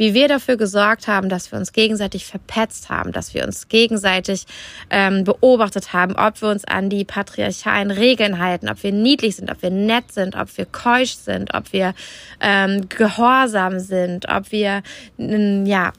wie 0.00 0.14
wir 0.14 0.28
dafür 0.28 0.56
gesorgt 0.56 1.08
haben, 1.08 1.28
dass 1.28 1.52
wir 1.52 1.58
uns 1.58 1.74
gegenseitig 1.74 2.24
verpetzt 2.24 2.88
haben, 2.88 3.12
dass 3.12 3.34
wir 3.34 3.44
uns 3.44 3.68
gegenseitig 3.68 4.46
ähm, 4.88 5.24
beobachtet 5.24 5.92
haben, 5.92 6.16
ob 6.16 6.40
wir 6.40 6.48
uns 6.48 6.64
an 6.64 6.88
die 6.88 7.04
patriarchalen 7.04 7.90
Regeln 7.90 8.38
halten, 8.38 8.70
ob 8.70 8.82
wir 8.82 8.92
niedlich 8.92 9.36
sind, 9.36 9.50
ob 9.50 9.60
wir 9.60 9.68
nett 9.68 10.10
sind, 10.10 10.36
ob 10.36 10.56
wir 10.56 10.64
keusch 10.64 11.16
sind, 11.16 11.52
ob 11.52 11.74
wir 11.74 11.92
ähm, 12.40 12.88
gehorsam 12.88 13.78
sind, 13.78 14.26
ob 14.26 14.50
wir 14.52 14.82
ja 15.18 15.92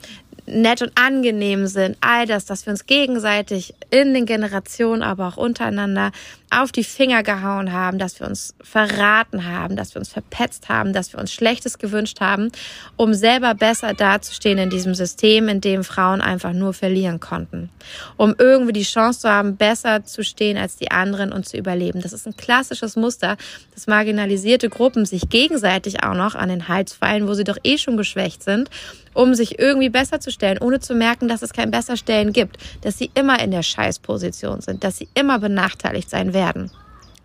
nett 0.47 0.81
und 0.81 0.92
angenehm 0.95 1.68
sind, 1.68 1.95
all 2.01 2.25
das, 2.25 2.45
dass 2.45 2.65
wir 2.65 2.71
uns 2.71 2.88
gegenseitig 2.88 3.75
in 3.92 4.15
den 4.15 4.25
Generationen, 4.25 5.04
aber 5.04 5.27
auch 5.27 5.38
untereinander 5.38 6.12
auf 6.51 6.74
die 6.74 6.83
Finger 6.83 7.24
gehauen 7.24 7.71
haben, 7.71 7.98
dass 7.98 8.19
wir 8.19 8.27
uns 8.27 8.53
verraten 8.62 9.48
haben, 9.48 9.77
dass 9.77 9.95
wir 9.95 10.00
uns 10.00 10.09
verpetzt 10.09 10.68
haben, 10.68 10.92
dass 10.92 11.13
wir 11.13 11.19
uns 11.19 11.31
Schlechtes 11.31 11.80
gewünscht 11.80 12.19
haben, 12.19 12.51
um 12.98 13.13
selber 13.13 13.56
besser 13.56 13.94
dazustehen 13.94 14.57
in 14.57 14.69
diesem 14.69 14.94
System, 14.94 15.48
in 15.48 15.62
dem 15.62 15.86
Frauen 15.86 16.19
einfach 16.19 16.51
nur 16.51 16.74
verlieren 16.74 17.21
konnten. 17.21 17.69
Um 18.18 18.36
irgendwie 18.38 18.74
die 18.74 18.83
Chance 18.83 19.21
zu 19.21 19.30
haben, 19.30 19.56
besser 19.56 20.03
zu 20.03 20.24
stehen 20.24 20.57
als 20.57 20.75
die 20.75 20.92
anderen 20.92 21.31
und 21.31 21.48
zu 21.48 21.57
überleben. 21.57 22.01
Das 22.01 22.12
ist 22.12 22.27
ein 22.27 22.36
klassisches 22.36 22.97
Muster, 22.97 23.38
dass 23.74 23.88
marginalisierte 23.88 24.69
Gruppen 24.69 25.06
sich 25.06 25.30
gegenseitig 25.30 26.04
auch 26.04 26.15
noch 26.15 26.36
an 26.36 26.50
den 26.50 26.68
Hals 26.68 26.94
fallen, 26.94 27.30
wo 27.30 27.33
sie 27.33 27.45
doch 27.45 27.57
eh 27.63 27.77
schon 27.77 27.95
geschwächt 27.95 28.44
sind, 28.44 28.69
um 29.13 29.36
sich 29.36 29.59
irgendwie 29.59 29.89
besser 29.89 30.19
zu 30.19 30.31
stellen, 30.31 30.57
ohne 30.59 30.80
zu 30.80 30.95
merken, 30.95 31.27
dass 31.27 31.42
es 31.42 31.54
kein 31.54 31.71
Besserstellen 31.71 32.33
gibt, 32.33 32.57
dass 32.81 32.97
sie 32.97 33.12
immer 33.13 33.42
in 33.42 33.51
der 33.51 33.63
Scheißposition 33.63 34.62
sind, 34.62 34.83
dass 34.83 34.97
sie 34.97 35.09
immer 35.13 35.39
benachteiligt 35.39 36.09
sein 36.09 36.33
werden. 36.33 36.41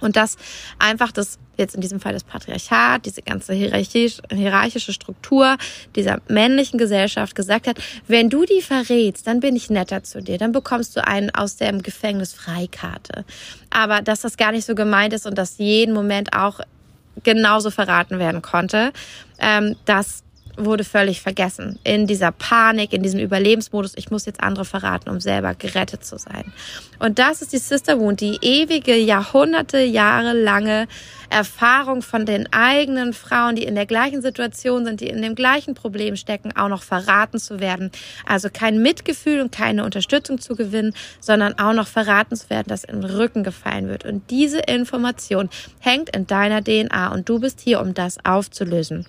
Und 0.00 0.16
dass 0.16 0.36
einfach 0.78 1.10
das, 1.10 1.38
jetzt 1.56 1.74
in 1.74 1.80
diesem 1.80 2.00
Fall 2.00 2.12
das 2.12 2.24
Patriarchat, 2.24 3.06
diese 3.06 3.22
ganze 3.22 3.54
hierarchisch, 3.54 4.18
hierarchische 4.30 4.92
Struktur 4.92 5.56
dieser 5.94 6.20
männlichen 6.28 6.78
Gesellschaft 6.78 7.34
gesagt 7.34 7.66
hat, 7.66 7.78
wenn 8.06 8.28
du 8.28 8.44
die 8.44 8.60
verrätst, 8.60 9.26
dann 9.26 9.40
bin 9.40 9.56
ich 9.56 9.70
netter 9.70 10.02
zu 10.04 10.20
dir, 10.20 10.36
dann 10.36 10.52
bekommst 10.52 10.96
du 10.96 11.06
einen 11.06 11.30
aus 11.30 11.56
dem 11.56 11.82
Gefängnis 11.82 12.34
Freikarte. 12.34 13.24
Aber 13.70 14.02
dass 14.02 14.20
das 14.20 14.36
gar 14.36 14.52
nicht 14.52 14.66
so 14.66 14.74
gemeint 14.74 15.14
ist 15.14 15.26
und 15.26 15.38
dass 15.38 15.56
jeden 15.56 15.94
Moment 15.94 16.34
auch 16.34 16.60
genauso 17.22 17.70
verraten 17.70 18.18
werden 18.18 18.42
konnte, 18.42 18.92
ähm, 19.38 19.76
dass 19.86 20.24
wurde 20.56 20.84
völlig 20.84 21.20
vergessen. 21.20 21.78
In 21.84 22.06
dieser 22.06 22.32
Panik, 22.32 22.92
in 22.92 23.02
diesem 23.02 23.20
Überlebensmodus, 23.20 23.92
ich 23.96 24.10
muss 24.10 24.26
jetzt 24.26 24.42
andere 24.42 24.64
verraten, 24.64 25.10
um 25.10 25.20
selber 25.20 25.54
gerettet 25.54 26.04
zu 26.04 26.18
sein. 26.18 26.52
Und 26.98 27.18
das 27.18 27.42
ist 27.42 27.52
die 27.52 27.58
Sister 27.58 27.98
Wound, 27.98 28.20
die 28.20 28.38
ewige, 28.40 28.96
Jahrhunderte, 28.96 29.78
Jahre 29.78 30.32
lange 30.32 30.88
Erfahrung 31.28 32.02
von 32.02 32.24
den 32.24 32.52
eigenen 32.52 33.12
Frauen, 33.12 33.56
die 33.56 33.64
in 33.64 33.74
der 33.74 33.86
gleichen 33.86 34.22
Situation 34.22 34.84
sind, 34.84 35.00
die 35.00 35.08
in 35.08 35.22
dem 35.22 35.34
gleichen 35.34 35.74
Problem 35.74 36.16
stecken, 36.16 36.56
auch 36.56 36.68
noch 36.68 36.82
verraten 36.82 37.38
zu 37.38 37.60
werden. 37.60 37.90
Also 38.24 38.48
kein 38.52 38.80
Mitgefühl 38.80 39.40
und 39.40 39.52
keine 39.52 39.84
Unterstützung 39.84 40.40
zu 40.40 40.54
gewinnen, 40.54 40.94
sondern 41.20 41.58
auch 41.58 41.72
noch 41.72 41.88
verraten 41.88 42.36
zu 42.36 42.48
werden, 42.50 42.68
dass 42.68 42.82
den 42.82 43.04
Rücken 43.04 43.44
gefallen 43.44 43.88
wird. 43.88 44.04
Und 44.04 44.30
diese 44.30 44.60
Information 44.60 45.50
hängt 45.80 46.14
in 46.14 46.26
deiner 46.26 46.62
DNA 46.62 47.12
und 47.12 47.28
du 47.28 47.40
bist 47.40 47.60
hier, 47.60 47.80
um 47.80 47.94
das 47.94 48.24
aufzulösen 48.24 49.06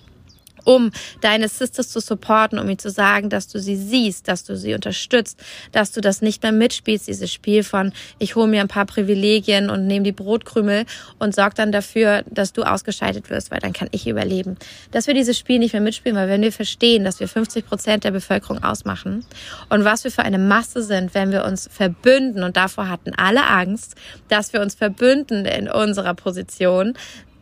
um 0.64 0.90
deine 1.20 1.48
Sisters 1.48 1.90
zu 1.90 2.00
supporten, 2.00 2.58
um 2.58 2.68
ihnen 2.68 2.78
zu 2.78 2.90
sagen, 2.90 3.30
dass 3.30 3.48
du 3.48 3.58
sie 3.58 3.76
siehst, 3.76 4.28
dass 4.28 4.44
du 4.44 4.56
sie 4.56 4.74
unterstützt, 4.74 5.38
dass 5.72 5.92
du 5.92 6.00
das 6.00 6.22
nicht 6.22 6.42
mehr 6.42 6.52
mitspielst, 6.52 7.08
dieses 7.08 7.32
Spiel 7.32 7.62
von 7.62 7.92
ich 8.18 8.36
hole 8.36 8.48
mir 8.48 8.60
ein 8.60 8.68
paar 8.68 8.86
Privilegien 8.86 9.70
und 9.70 9.86
nehme 9.86 10.04
die 10.04 10.12
Brotkrümel 10.12 10.84
und 11.18 11.34
sorg 11.34 11.54
dann 11.54 11.72
dafür, 11.72 12.22
dass 12.30 12.52
du 12.52 12.62
ausgeschaltet 12.62 13.30
wirst, 13.30 13.50
weil 13.50 13.60
dann 13.60 13.72
kann 13.72 13.88
ich 13.92 14.06
überleben. 14.06 14.56
Dass 14.90 15.06
wir 15.06 15.14
dieses 15.14 15.38
Spiel 15.38 15.58
nicht 15.58 15.72
mehr 15.72 15.82
mitspielen, 15.82 16.16
weil 16.16 16.28
wenn 16.28 16.42
wir 16.42 16.52
verstehen, 16.52 17.04
dass 17.04 17.20
wir 17.20 17.28
50 17.28 17.66
Prozent 17.66 18.04
der 18.04 18.10
Bevölkerung 18.10 18.62
ausmachen 18.62 19.24
und 19.68 19.84
was 19.84 20.04
wir 20.04 20.10
für 20.10 20.22
eine 20.22 20.38
Masse 20.38 20.82
sind, 20.82 21.14
wenn 21.14 21.32
wir 21.32 21.44
uns 21.44 21.68
verbünden 21.70 22.42
und 22.42 22.56
davor 22.56 22.88
hatten 22.88 23.12
alle 23.16 23.46
Angst, 23.46 23.94
dass 24.28 24.52
wir 24.52 24.60
uns 24.60 24.74
verbünden 24.74 25.44
in 25.44 25.68
unserer 25.68 26.14
Position, 26.14 26.94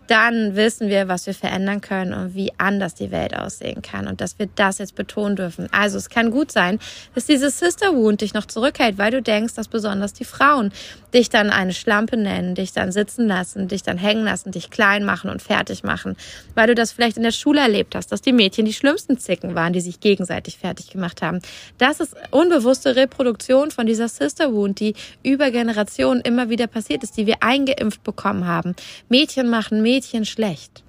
dann 0.07 0.57
wissen 0.57 0.89
wir, 0.89 1.09
was 1.09 1.27
wir 1.27 1.35
verändern 1.35 1.81
können 1.81 2.13
und 2.15 2.35
wie 2.35 2.53
anders 2.59 2.95
die 2.95 3.11
Welt 3.11 3.37
aussehen 3.37 3.83
kann 3.83 4.07
und 4.07 4.21
dass 4.21 4.39
wir 4.39 4.49
das 4.55 4.79
jetzt 4.79 4.95
betonen 4.95 5.37
dürfen. 5.37 5.69
Also 5.73 5.99
es 5.99 6.09
kann 6.09 6.31
gut 6.31 6.53
sein, 6.53 6.79
dass 7.15 7.27
dieses 7.27 7.59
Sister 7.59 7.95
Wound 7.95 8.21
dich 8.21 8.35
noch 8.35 8.47
zurückhält, 8.47 8.99
weil 8.99 9.11
du 9.11 9.23
denkst, 9.23 9.55
dass 9.55 9.69
besonders 9.69 10.13
die 10.13 10.25
Frauen 10.25 10.73
dich 11.13 11.31
dann 11.31 11.51
eine 11.51 11.73
Schlampe 11.73 12.17
nennen, 12.17 12.55
dich 12.55 12.73
dann 12.73 12.93
sitzen 12.93 13.27
lassen, 13.27 13.69
dich 13.69 13.83
dann 13.83 13.99
hängen 13.99 14.25
lassen, 14.25 14.53
dich 14.53 14.71
klein 14.71 15.05
machen 15.05 15.31
und 15.31 15.43
fertig 15.43 15.83
machen, 15.83 16.17
weil 16.55 16.67
du 16.67 16.75
das 16.75 16.93
vielleicht 16.93 17.17
in 17.17 17.23
der 17.23 17.33
Schule 17.33 17.61
erlebt 17.61 17.95
hast, 17.95 18.13
dass 18.13 18.21
die 18.21 18.33
Mädchen 18.33 18.67
die 18.67 18.73
schlimmsten 18.73 19.19
Zicken 19.19 19.55
waren, 19.55 19.73
die 19.73 19.81
sich 19.81 20.01
gegenseitig 20.01 20.59
fertig 20.59 20.91
gemacht 20.91 21.23
haben. 21.23 21.41
Das 21.79 22.01
ist 22.01 22.15
unbewusste 22.31 22.97
Reproduktion 22.97 23.71
von 23.71 23.87
dieser 23.87 24.09
Sister 24.09 24.53
Wound, 24.53 24.79
die 24.81 24.95
über 25.23 25.51
Generationen 25.51 26.21
immer 26.21 26.51
wieder 26.51 26.67
passiert 26.67 27.03
ist, 27.03 27.17
die 27.17 27.27
wir 27.27 27.37
eingeimpft 27.41 28.03
bekommen 28.05 28.47
haben. 28.47 28.75
Mädchen 29.09 29.49
machen 29.49 29.83
Mädchen 29.83 29.96
Mädchen 29.97 30.27
schlecht, 30.27 30.83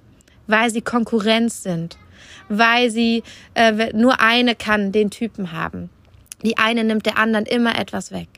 weil 0.48 0.70
sie 0.70 0.82
Konkurrenz 0.82 1.62
sind, 1.62 1.96
weil 2.50 2.90
sie 2.90 3.22
äh, 3.54 3.90
nur 3.94 4.20
eine 4.20 4.54
kann 4.54 4.92
den 4.92 5.10
Typen 5.10 5.52
haben. 5.52 5.88
Die 6.44 6.58
eine 6.58 6.84
nimmt 6.84 7.06
der 7.06 7.16
anderen 7.16 7.46
immer 7.46 7.78
etwas 7.78 8.12
weg. 8.12 8.28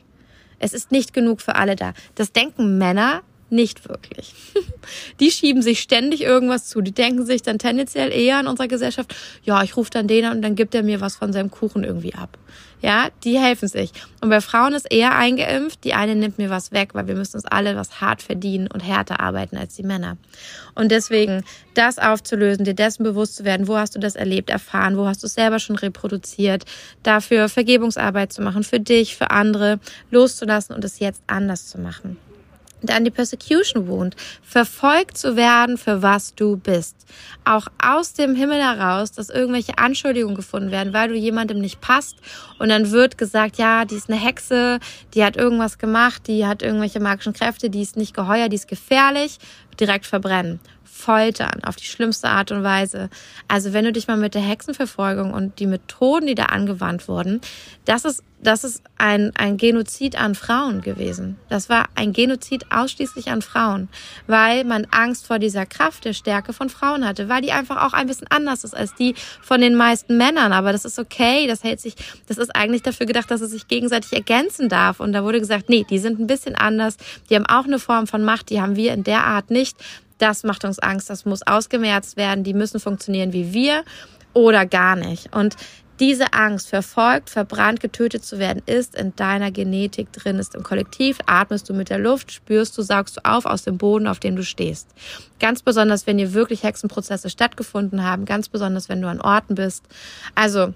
Es 0.59 0.71
ist 0.71 0.91
nicht 0.91 1.13
genug 1.13 1.41
für 1.41 1.55
alle 1.55 1.75
da. 1.75 1.93
Das 2.15 2.31
denken 2.31 2.77
Männer 2.77 3.21
nicht 3.49 3.89
wirklich. 3.89 4.33
Die 5.19 5.29
schieben 5.29 5.61
sich 5.61 5.81
ständig 5.81 6.21
irgendwas 6.21 6.69
zu. 6.69 6.79
Die 6.79 6.93
denken 6.93 7.25
sich 7.25 7.41
dann 7.41 7.59
tendenziell 7.59 8.13
eher 8.13 8.39
in 8.39 8.47
unserer 8.47 8.69
Gesellschaft, 8.69 9.13
ja, 9.43 9.61
ich 9.63 9.75
rufe 9.75 9.91
dann 9.91 10.07
den 10.07 10.23
an 10.23 10.37
und 10.37 10.41
dann 10.41 10.55
gibt 10.55 10.73
er 10.73 10.83
mir 10.83 11.01
was 11.01 11.17
von 11.17 11.33
seinem 11.33 11.51
Kuchen 11.51 11.83
irgendwie 11.83 12.15
ab. 12.15 12.37
Ja, 12.81 13.09
die 13.23 13.37
helfen 13.37 13.67
sich. 13.67 13.91
Und 14.21 14.29
bei 14.29 14.41
Frauen 14.41 14.73
ist 14.73 14.91
eher 14.91 15.15
eingeimpft, 15.15 15.83
die 15.83 15.93
eine 15.93 16.15
nimmt 16.15 16.39
mir 16.39 16.49
was 16.49 16.71
weg, 16.71 16.89
weil 16.93 17.07
wir 17.07 17.15
müssen 17.15 17.37
uns 17.37 17.45
alle 17.45 17.75
was 17.75 18.01
hart 18.01 18.23
verdienen 18.23 18.67
und 18.67 18.79
härter 18.79 19.19
arbeiten 19.19 19.55
als 19.57 19.75
die 19.75 19.83
Männer. 19.83 20.17
Und 20.73 20.89
deswegen 20.89 21.43
das 21.75 21.99
aufzulösen, 21.99 22.65
dir 22.65 22.73
dessen 22.73 23.03
bewusst 23.03 23.35
zu 23.35 23.43
werden, 23.43 23.67
wo 23.67 23.77
hast 23.77 23.95
du 23.95 23.99
das 23.99 24.15
erlebt, 24.15 24.49
erfahren, 24.49 24.97
wo 24.97 25.05
hast 25.05 25.21
du 25.21 25.27
es 25.27 25.35
selber 25.35 25.59
schon 25.59 25.75
reproduziert, 25.75 26.65
dafür 27.03 27.49
Vergebungsarbeit 27.49 28.33
zu 28.33 28.41
machen, 28.41 28.63
für 28.63 28.79
dich, 28.79 29.15
für 29.15 29.29
andere, 29.29 29.79
loszulassen 30.09 30.75
und 30.75 30.83
es 30.83 30.99
jetzt 30.99 31.21
anders 31.27 31.67
zu 31.67 31.79
machen 31.79 32.17
dann 32.81 33.03
die 33.03 33.11
Persecution 33.11 33.87
Wound, 33.87 34.15
verfolgt 34.41 35.17
zu 35.17 35.35
werden, 35.35 35.77
für 35.77 36.01
was 36.01 36.35
du 36.35 36.57
bist. 36.57 36.95
Auch 37.45 37.67
aus 37.81 38.13
dem 38.13 38.35
Himmel 38.35 38.61
heraus, 38.61 39.11
dass 39.11 39.29
irgendwelche 39.29 39.77
Anschuldigungen 39.77 40.35
gefunden 40.35 40.71
werden, 40.71 40.93
weil 40.93 41.09
du 41.09 41.15
jemandem 41.15 41.59
nicht 41.59 41.81
passt 41.81 42.17
und 42.59 42.69
dann 42.69 42.91
wird 42.91 43.17
gesagt, 43.17 43.57
ja, 43.57 43.85
die 43.85 43.95
ist 43.95 44.09
eine 44.09 44.19
Hexe, 44.19 44.79
die 45.13 45.23
hat 45.23 45.37
irgendwas 45.37 45.77
gemacht, 45.77 46.27
die 46.27 46.45
hat 46.45 46.61
irgendwelche 46.61 46.99
magischen 46.99 47.33
Kräfte, 47.33 47.69
die 47.69 47.81
ist 47.81 47.97
nicht 47.97 48.13
geheuer, 48.13 48.49
die 48.49 48.55
ist 48.55 48.67
gefährlich, 48.67 49.37
direkt 49.79 50.05
verbrennen 50.05 50.59
foltern 51.01 51.63
auf 51.63 51.75
die 51.75 51.85
schlimmste 51.85 52.29
Art 52.29 52.51
und 52.51 52.63
Weise. 52.63 53.09
Also 53.47 53.73
wenn 53.73 53.85
du 53.85 53.91
dich 53.91 54.07
mal 54.07 54.17
mit 54.17 54.35
der 54.35 54.41
Hexenverfolgung 54.41 55.33
und 55.33 55.59
die 55.59 55.67
Methoden, 55.67 56.27
die 56.27 56.35
da 56.35 56.45
angewandt 56.45 57.07
wurden, 57.07 57.41
das 57.85 58.05
ist, 58.05 58.23
das 58.39 58.63
ist 58.63 58.83
ein, 58.97 59.31
ein 59.35 59.57
Genozid 59.57 60.15
an 60.15 60.35
Frauen 60.35 60.81
gewesen. 60.81 61.37
Das 61.49 61.69
war 61.69 61.85
ein 61.95 62.13
Genozid 62.13 62.71
ausschließlich 62.71 63.29
an 63.29 63.41
Frauen, 63.41 63.89
weil 64.27 64.63
man 64.63 64.87
Angst 64.91 65.25
vor 65.25 65.39
dieser 65.39 65.65
Kraft 65.65 66.05
der 66.05 66.13
Stärke 66.13 66.53
von 66.53 66.69
Frauen 66.69 67.05
hatte, 67.05 67.27
weil 67.27 67.41
die 67.41 67.51
einfach 67.51 67.83
auch 67.83 67.93
ein 67.93 68.07
bisschen 68.07 68.27
anders 68.29 68.63
ist 68.63 68.75
als 68.75 68.93
die 68.95 69.15
von 69.41 69.61
den 69.61 69.75
meisten 69.75 70.17
Männern. 70.17 70.53
Aber 70.53 70.71
das 70.71 70.85
ist 70.85 70.99
okay, 70.99 71.47
das 71.47 71.63
hält 71.63 71.81
sich, 71.81 71.95
das 72.27 72.37
ist 72.37 72.55
eigentlich 72.55 72.83
dafür 72.83 73.07
gedacht, 73.07 73.31
dass 73.31 73.41
es 73.41 73.51
sich 73.51 73.67
gegenseitig 73.67 74.13
ergänzen 74.13 74.69
darf. 74.69 74.99
Und 74.99 75.13
da 75.13 75.23
wurde 75.23 75.39
gesagt, 75.39 75.69
nee, 75.69 75.85
die 75.89 75.99
sind 75.99 76.19
ein 76.19 76.27
bisschen 76.27 76.55
anders, 76.55 76.97
die 77.29 77.35
haben 77.35 77.47
auch 77.47 77.65
eine 77.65 77.79
Form 77.79 78.05
von 78.05 78.23
Macht, 78.23 78.51
die 78.51 78.61
haben 78.61 78.75
wir 78.75 78.93
in 78.93 79.03
der 79.03 79.25
Art 79.25 79.49
nicht 79.49 79.77
das 80.21 80.43
macht 80.43 80.65
uns 80.65 80.79
Angst, 80.79 81.09
das 81.09 81.25
muss 81.25 81.45
ausgemerzt 81.45 82.17
werden, 82.17 82.43
die 82.43 82.53
müssen 82.53 82.79
funktionieren 82.79 83.33
wie 83.33 83.53
wir 83.53 83.83
oder 84.33 84.65
gar 84.65 84.95
nicht. 84.95 85.35
Und 85.35 85.55
diese 86.01 86.33
Angst, 86.33 86.69
verfolgt, 86.69 87.29
verbrannt, 87.29 87.79
getötet 87.79 88.25
zu 88.25 88.39
werden, 88.39 88.63
ist 88.65 88.95
in 88.95 89.15
deiner 89.15 89.51
Genetik 89.51 90.11
drin, 90.11 90.39
ist 90.39 90.55
im 90.55 90.63
Kollektiv, 90.63 91.19
atmest 91.27 91.69
du 91.69 91.75
mit 91.75 91.91
der 91.91 91.99
Luft, 91.99 92.31
spürst 92.31 92.75
du, 92.75 92.81
saugst 92.81 93.17
du 93.17 93.21
auf 93.23 93.45
aus 93.45 93.63
dem 93.63 93.77
Boden, 93.77 94.07
auf 94.07 94.19
dem 94.19 94.35
du 94.35 94.43
stehst. 94.43 94.89
Ganz 95.39 95.61
besonders, 95.61 96.07
wenn 96.07 96.17
hier 96.17 96.33
wirklich 96.33 96.63
Hexenprozesse 96.63 97.29
stattgefunden 97.29 98.03
haben, 98.03 98.25
ganz 98.25 98.49
besonders, 98.49 98.89
wenn 98.89 99.01
du 99.01 99.07
an 99.09 99.21
Orten 99.21 99.53
bist. 99.53 99.83
Also, 100.33 100.73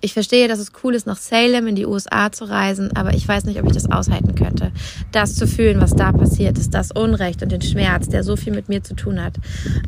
ich 0.00 0.14
verstehe, 0.14 0.48
dass 0.48 0.58
es 0.58 0.72
cool 0.82 0.94
ist, 0.94 1.06
nach 1.06 1.18
Salem 1.18 1.66
in 1.66 1.74
die 1.74 1.86
USA 1.86 2.32
zu 2.32 2.44
reisen, 2.44 2.96
aber 2.96 3.12
ich 3.12 3.26
weiß 3.26 3.44
nicht, 3.44 3.60
ob 3.60 3.66
ich 3.66 3.74
das 3.74 3.90
aushalten 3.90 4.34
könnte. 4.34 4.72
Das 5.12 5.34
zu 5.34 5.46
fühlen, 5.46 5.80
was 5.80 5.94
da 5.94 6.12
passiert 6.12 6.58
ist, 6.58 6.72
das 6.72 6.90
Unrecht 6.90 7.42
und 7.42 7.52
den 7.52 7.60
Schmerz, 7.60 8.08
der 8.08 8.24
so 8.24 8.36
viel 8.36 8.54
mit 8.54 8.68
mir 8.68 8.82
zu 8.82 8.94
tun 8.94 9.22
hat. 9.22 9.34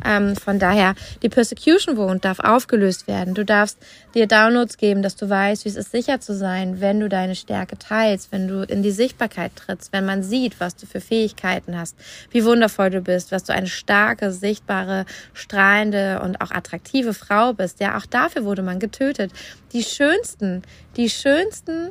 Ähm, 0.05 0.35
von 0.35 0.59
daher, 0.59 0.95
die 1.23 1.29
Persecution 1.29 1.97
Wound 1.97 2.25
darf 2.25 2.39
aufgelöst 2.39 3.07
werden. 3.07 3.33
Du 3.33 3.43
darfst 3.43 3.77
dir 4.13 4.27
Downloads 4.27 4.77
geben, 4.77 5.01
dass 5.01 5.15
du 5.15 5.29
weißt, 5.29 5.65
wie 5.65 5.69
es 5.69 5.75
ist, 5.75 5.91
sicher 5.91 6.19
zu 6.19 6.35
sein, 6.35 6.79
wenn 6.79 6.99
du 6.99 7.09
deine 7.09 7.35
Stärke 7.35 7.77
teilst, 7.77 8.31
wenn 8.31 8.47
du 8.47 8.63
in 8.63 8.83
die 8.83 8.91
Sichtbarkeit 8.91 9.55
trittst, 9.55 9.93
wenn 9.93 10.05
man 10.05 10.21
sieht, 10.21 10.59
was 10.59 10.75
du 10.75 10.85
für 10.85 11.01
Fähigkeiten 11.01 11.77
hast, 11.77 11.95
wie 12.29 12.45
wundervoll 12.45 12.91
du 12.91 13.01
bist, 13.01 13.31
was 13.31 13.43
du 13.43 13.53
eine 13.53 13.67
starke, 13.67 14.31
sichtbare, 14.31 15.05
strahlende 15.33 16.21
und 16.23 16.39
auch 16.41 16.51
attraktive 16.51 17.13
Frau 17.13 17.53
bist. 17.53 17.79
Ja, 17.79 17.97
auch 17.97 18.05
dafür 18.05 18.43
wurde 18.43 18.61
man 18.61 18.79
getötet. 18.79 19.31
Die 19.73 19.83
schönsten, 19.83 20.61
die 20.97 21.09
schönsten 21.09 21.89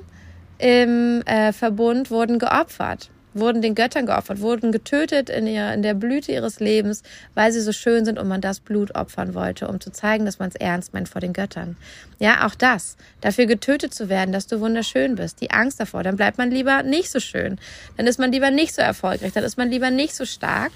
im 0.58 1.22
äh, 1.26 1.52
Verbund 1.52 2.12
wurden 2.12 2.38
geopfert, 2.38 3.10
wurden 3.34 3.60
den 3.60 3.74
Göttern 3.74 4.06
geopfert, 4.06 4.40
wurden 4.40 4.70
getötet 4.70 5.28
in, 5.28 5.48
ihr, 5.48 5.72
in 5.72 5.82
der 5.82 5.94
Blüte 5.94 6.30
ihres 6.30 6.60
Lebens, 6.60 7.02
weil 7.34 7.50
sie 7.50 7.60
so 7.60 7.72
schön 7.72 8.04
sind 8.04 8.20
und 8.20 8.28
man 8.28 8.40
das 8.40 8.60
Blut 8.60 8.94
opfern 8.94 9.34
wollte, 9.34 9.66
um 9.66 9.80
zu 9.80 9.90
zeigen, 9.90 10.24
dass 10.24 10.38
man 10.38 10.50
es 10.50 10.54
ernst 10.54 10.94
meint 10.94 11.08
vor 11.08 11.20
den 11.20 11.32
Göttern. 11.32 11.76
Ja, 12.20 12.46
auch 12.46 12.54
das, 12.54 12.96
dafür 13.20 13.46
getötet 13.46 13.92
zu 13.92 14.08
werden, 14.08 14.32
dass 14.32 14.46
du 14.46 14.60
wunderschön 14.60 15.16
bist, 15.16 15.40
die 15.40 15.50
Angst 15.50 15.80
davor, 15.80 16.04
dann 16.04 16.16
bleibt 16.16 16.38
man 16.38 16.52
lieber 16.52 16.84
nicht 16.84 17.10
so 17.10 17.18
schön, 17.18 17.58
dann 17.96 18.06
ist 18.06 18.20
man 18.20 18.30
lieber 18.30 18.52
nicht 18.52 18.76
so 18.76 18.82
erfolgreich, 18.82 19.32
dann 19.32 19.42
ist 19.42 19.58
man 19.58 19.70
lieber 19.70 19.90
nicht 19.90 20.14
so 20.14 20.24
stark 20.24 20.70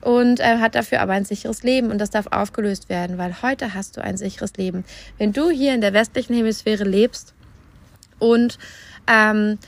und 0.00 0.40
äh, 0.40 0.58
hat 0.58 0.74
dafür 0.74 1.00
aber 1.00 1.12
ein 1.12 1.24
sicheres 1.24 1.62
Leben 1.62 1.90
und 1.90 1.98
das 1.98 2.10
darf 2.10 2.26
aufgelöst 2.30 2.88
werden, 2.88 3.18
weil 3.18 3.42
heute 3.42 3.74
hast 3.74 3.96
du 3.96 4.02
ein 4.02 4.16
sicheres 4.16 4.54
Leben. 4.54 4.84
Wenn 5.18 5.32
du 5.32 5.50
hier 5.50 5.74
in 5.74 5.80
der 5.80 5.92
westlichen 5.92 6.34
Hemisphäre 6.34 6.84
lebst 6.84 7.34
und 8.18 8.58
ähm, 9.06 9.58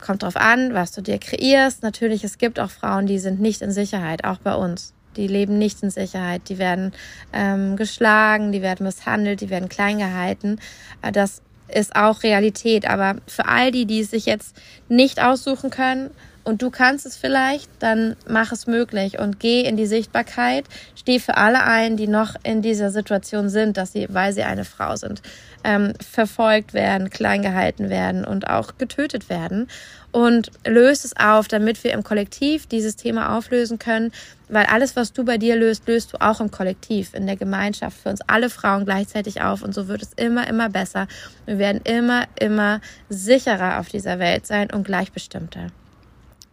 kommt 0.00 0.22
drauf 0.22 0.36
an, 0.36 0.74
was 0.74 0.92
du 0.92 1.02
dir 1.02 1.18
kreierst. 1.18 1.82
Natürlich, 1.82 2.24
es 2.24 2.38
gibt 2.38 2.58
auch 2.58 2.70
Frauen, 2.70 3.06
die 3.06 3.18
sind 3.18 3.40
nicht 3.40 3.62
in 3.62 3.70
Sicherheit, 3.70 4.24
auch 4.24 4.38
bei 4.38 4.54
uns. 4.54 4.92
Die 5.16 5.26
leben 5.26 5.58
nicht 5.58 5.82
in 5.82 5.90
Sicherheit, 5.90 6.42
die 6.48 6.58
werden 6.58 6.92
ähm, 7.32 7.76
geschlagen, 7.76 8.52
die 8.52 8.62
werden 8.62 8.86
misshandelt, 8.86 9.40
die 9.40 9.50
werden 9.50 9.68
klein 9.68 9.98
gehalten. 9.98 10.58
Äh, 11.02 11.12
das 11.12 11.42
ist 11.68 11.94
auch 11.94 12.22
Realität. 12.22 12.88
Aber 12.88 13.16
für 13.26 13.46
all 13.46 13.70
die, 13.70 13.86
die 13.86 14.00
es 14.00 14.10
sich 14.10 14.26
jetzt 14.26 14.56
nicht 14.88 15.20
aussuchen 15.20 15.70
können, 15.70 16.10
und 16.42 16.62
du 16.62 16.70
kannst 16.70 17.04
es 17.04 17.16
vielleicht, 17.16 17.70
dann 17.80 18.16
mach 18.26 18.50
es 18.50 18.66
möglich 18.66 19.18
und 19.18 19.40
geh 19.40 19.62
in 19.62 19.76
die 19.76 19.86
Sichtbarkeit. 19.86 20.64
Steh 20.96 21.18
für 21.18 21.36
alle 21.36 21.62
ein, 21.64 21.96
die 21.96 22.06
noch 22.06 22.34
in 22.42 22.62
dieser 22.62 22.90
Situation 22.90 23.50
sind, 23.50 23.76
dass 23.76 23.92
sie, 23.92 24.06
weil 24.10 24.32
sie 24.32 24.42
eine 24.42 24.64
Frau 24.64 24.96
sind, 24.96 25.20
ähm, 25.64 25.92
verfolgt 26.00 26.72
werden, 26.72 27.10
klein 27.10 27.42
gehalten 27.42 27.90
werden 27.90 28.24
und 28.24 28.48
auch 28.48 28.78
getötet 28.78 29.28
werden. 29.28 29.68
Und 30.12 30.50
löst 30.66 31.04
es 31.04 31.16
auf, 31.16 31.46
damit 31.46 31.84
wir 31.84 31.92
im 31.92 32.02
Kollektiv 32.02 32.66
dieses 32.66 32.96
Thema 32.96 33.36
auflösen 33.36 33.78
können, 33.78 34.10
weil 34.48 34.66
alles, 34.66 34.96
was 34.96 35.12
du 35.12 35.24
bei 35.24 35.38
dir 35.38 35.56
löst, 35.56 35.86
löst 35.86 36.12
du 36.12 36.20
auch 36.20 36.40
im 36.40 36.50
Kollektiv, 36.50 37.14
in 37.14 37.26
der 37.26 37.36
Gemeinschaft, 37.36 37.98
für 37.98 38.08
uns 38.08 38.20
alle 38.22 38.50
Frauen 38.50 38.86
gleichzeitig 38.86 39.42
auf. 39.42 39.62
Und 39.62 39.74
so 39.74 39.88
wird 39.88 40.02
es 40.02 40.12
immer, 40.14 40.48
immer 40.48 40.68
besser. 40.68 41.06
Wir 41.46 41.58
werden 41.58 41.80
immer, 41.84 42.24
immer 42.40 42.80
sicherer 43.08 43.78
auf 43.78 43.88
dieser 43.88 44.18
Welt 44.18 44.46
sein 44.46 44.72
und 44.72 44.84
gleichbestimmter. 44.84 45.70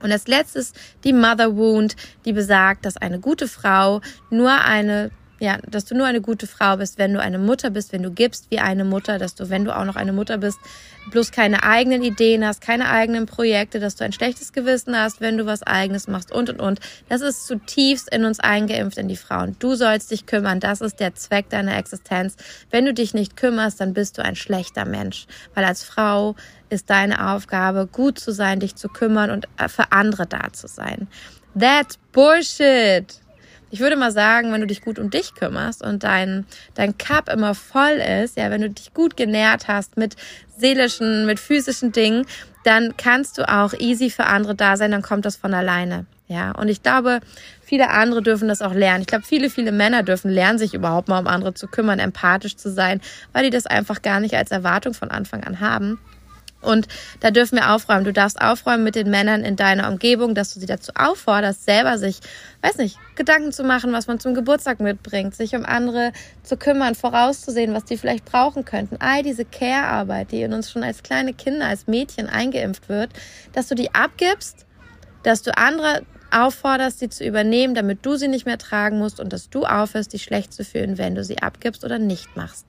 Und 0.01 0.11
als 0.11 0.27
letztes 0.27 0.73
die 1.03 1.13
Mother 1.13 1.55
Wound, 1.55 1.95
die 2.25 2.33
besagt, 2.33 2.85
dass 2.85 2.97
eine 2.97 3.19
gute 3.19 3.47
Frau 3.47 4.01
nur 4.29 4.51
eine 4.51 5.11
ja, 5.39 5.57
dass 5.69 5.85
du 5.85 5.95
nur 5.95 6.07
eine 6.07 6.21
gute 6.21 6.47
Frau 6.47 6.77
bist, 6.77 6.97
wenn 6.97 7.13
du 7.13 7.21
eine 7.21 7.37
Mutter 7.37 7.69
bist, 7.69 7.93
wenn 7.93 8.03
du 8.03 8.11
gibst 8.11 8.49
wie 8.49 8.59
eine 8.59 8.83
Mutter, 8.83 9.19
dass 9.19 9.35
du, 9.35 9.49
wenn 9.49 9.65
du 9.65 9.75
auch 9.75 9.85
noch 9.85 9.95
eine 9.95 10.13
Mutter 10.13 10.37
bist, 10.37 10.57
bloß 11.11 11.31
keine 11.31 11.63
eigenen 11.63 12.03
Ideen 12.03 12.45
hast, 12.45 12.61
keine 12.61 12.89
eigenen 12.89 13.25
Projekte, 13.25 13.79
dass 13.79 13.95
du 13.95 14.03
ein 14.03 14.13
schlechtes 14.13 14.51
Gewissen 14.51 14.97
hast, 14.97 15.21
wenn 15.21 15.37
du 15.37 15.45
was 15.45 15.63
eigenes 15.63 16.07
machst 16.07 16.31
und 16.31 16.49
und 16.49 16.59
und. 16.59 16.79
Das 17.07 17.21
ist 17.21 17.45
zutiefst 17.45 18.11
in 18.13 18.25
uns 18.25 18.39
eingeimpft 18.39 18.97
in 18.97 19.07
die 19.07 19.15
Frauen. 19.15 19.55
Du 19.59 19.75
sollst 19.75 20.11
dich 20.11 20.25
kümmern, 20.25 20.59
das 20.59 20.81
ist 20.81 20.99
der 20.99 21.15
Zweck 21.15 21.49
deiner 21.49 21.77
Existenz. 21.77 22.35
Wenn 22.71 22.85
du 22.85 22.93
dich 22.93 23.13
nicht 23.13 23.37
kümmerst, 23.37 23.79
dann 23.79 23.93
bist 23.93 24.17
du 24.17 24.23
ein 24.23 24.35
schlechter 24.35 24.85
Mensch, 24.85 25.27
weil 25.53 25.65
als 25.65 25.83
Frau 25.83 26.35
ist 26.69 26.89
deine 26.89 27.31
Aufgabe, 27.31 27.87
gut 27.87 28.19
zu 28.19 28.31
sein, 28.31 28.59
dich 28.59 28.75
zu 28.75 28.89
kümmern 28.89 29.31
und 29.31 29.47
für 29.67 29.91
andere 29.91 30.25
da 30.25 30.51
zu 30.51 30.67
sein. 30.67 31.07
That's 31.57 31.97
Bullshit. 32.11 33.26
Ich 33.69 33.79
würde 33.79 33.95
mal 33.95 34.11
sagen, 34.11 34.51
wenn 34.51 34.61
du 34.61 34.67
dich 34.67 34.81
gut 34.81 34.99
um 34.99 35.09
dich 35.09 35.35
kümmerst 35.35 35.83
und 35.83 36.03
dein, 36.03 36.45
dein 36.73 36.97
Cup 36.97 37.29
immer 37.29 37.53
voll 37.53 38.01
ist, 38.23 38.37
ja, 38.37 38.49
wenn 38.49 38.61
du 38.61 38.69
dich 38.69 38.93
gut 38.93 39.17
genährt 39.17 39.67
hast 39.67 39.97
mit 39.97 40.15
seelischen, 40.57 41.25
mit 41.25 41.39
physischen 41.39 41.91
Dingen, 41.91 42.25
dann 42.63 42.95
kannst 42.97 43.37
du 43.37 43.47
auch 43.49 43.73
easy 43.73 44.09
für 44.09 44.25
andere 44.25 44.55
da 44.55 44.77
sein, 44.77 44.91
dann 44.91 45.01
kommt 45.01 45.25
das 45.25 45.35
von 45.35 45.53
alleine. 45.53 46.05
Ja, 46.27 46.51
und 46.51 46.67
ich 46.67 46.83
glaube, 46.83 47.21
viele 47.61 47.89
andere 47.89 48.21
dürfen 48.21 48.49
das 48.49 48.61
auch 48.61 48.73
lernen. 48.73 49.01
Ich 49.01 49.07
glaube, 49.07 49.23
viele, 49.25 49.49
viele 49.49 49.71
Männer 49.71 50.03
dürfen 50.03 50.29
lernen, 50.29 50.59
sich 50.59 50.73
überhaupt 50.73 51.07
mal 51.07 51.19
um 51.19 51.27
andere 51.27 51.53
zu 51.53 51.67
kümmern, 51.67 51.99
empathisch 51.99 52.57
zu 52.57 52.69
sein, 52.69 52.99
weil 53.31 53.45
die 53.45 53.49
das 53.49 53.65
einfach 53.65 54.01
gar 54.01 54.19
nicht 54.19 54.35
als 54.35 54.51
Erwartung 54.51 54.93
von 54.93 55.09
Anfang 55.09 55.45
an 55.45 55.61
haben. 55.61 55.99
Und 56.61 56.87
da 57.19 57.31
dürfen 57.31 57.57
wir 57.57 57.71
aufräumen. 57.71 58.03
Du 58.03 58.13
darfst 58.13 58.41
aufräumen 58.41 58.83
mit 58.83 58.95
den 58.95 59.09
Männern 59.09 59.43
in 59.43 59.55
deiner 59.55 59.87
Umgebung, 59.89 60.33
dass 60.33 60.53
du 60.53 60.59
sie 60.59 60.65
dazu 60.65 60.91
aufforderst, 60.95 61.63
selber 61.63 61.97
sich, 61.97 62.19
weiß 62.61 62.77
nicht, 62.77 62.97
Gedanken 63.15 63.51
zu 63.51 63.63
machen, 63.63 63.93
was 63.93 64.07
man 64.07 64.19
zum 64.19 64.33
Geburtstag 64.33 64.79
mitbringt, 64.79 65.35
sich 65.35 65.55
um 65.55 65.65
andere 65.65 66.11
zu 66.43 66.57
kümmern, 66.57 66.95
vorauszusehen, 66.95 67.73
was 67.73 67.85
die 67.85 67.97
vielleicht 67.97 68.25
brauchen 68.25 68.65
könnten. 68.65 68.97
All 68.99 69.23
diese 69.23 69.45
Care-Arbeit, 69.45 70.31
die 70.31 70.41
in 70.41 70.53
uns 70.53 70.71
schon 70.71 70.83
als 70.83 71.03
kleine 71.03 71.33
Kinder, 71.33 71.67
als 71.67 71.87
Mädchen 71.87 72.27
eingeimpft 72.27 72.89
wird, 72.89 73.11
dass 73.53 73.67
du 73.67 73.75
die 73.75 73.93
abgibst, 73.93 74.65
dass 75.23 75.43
du 75.43 75.55
andere 75.57 76.03
aufforderst, 76.31 76.99
sie 76.99 77.09
zu 77.09 77.25
übernehmen, 77.25 77.75
damit 77.75 78.05
du 78.05 78.15
sie 78.15 78.27
nicht 78.27 78.45
mehr 78.45 78.57
tragen 78.57 78.97
musst 78.97 79.19
und 79.19 79.33
dass 79.33 79.49
du 79.49 79.65
aufhörst, 79.65 80.13
dich 80.13 80.23
schlecht 80.23 80.53
zu 80.53 80.63
fühlen, 80.63 80.97
wenn 80.97 81.15
du 81.15 81.23
sie 81.23 81.39
abgibst 81.39 81.83
oder 81.83 81.99
nicht 81.99 82.35
machst. 82.35 82.65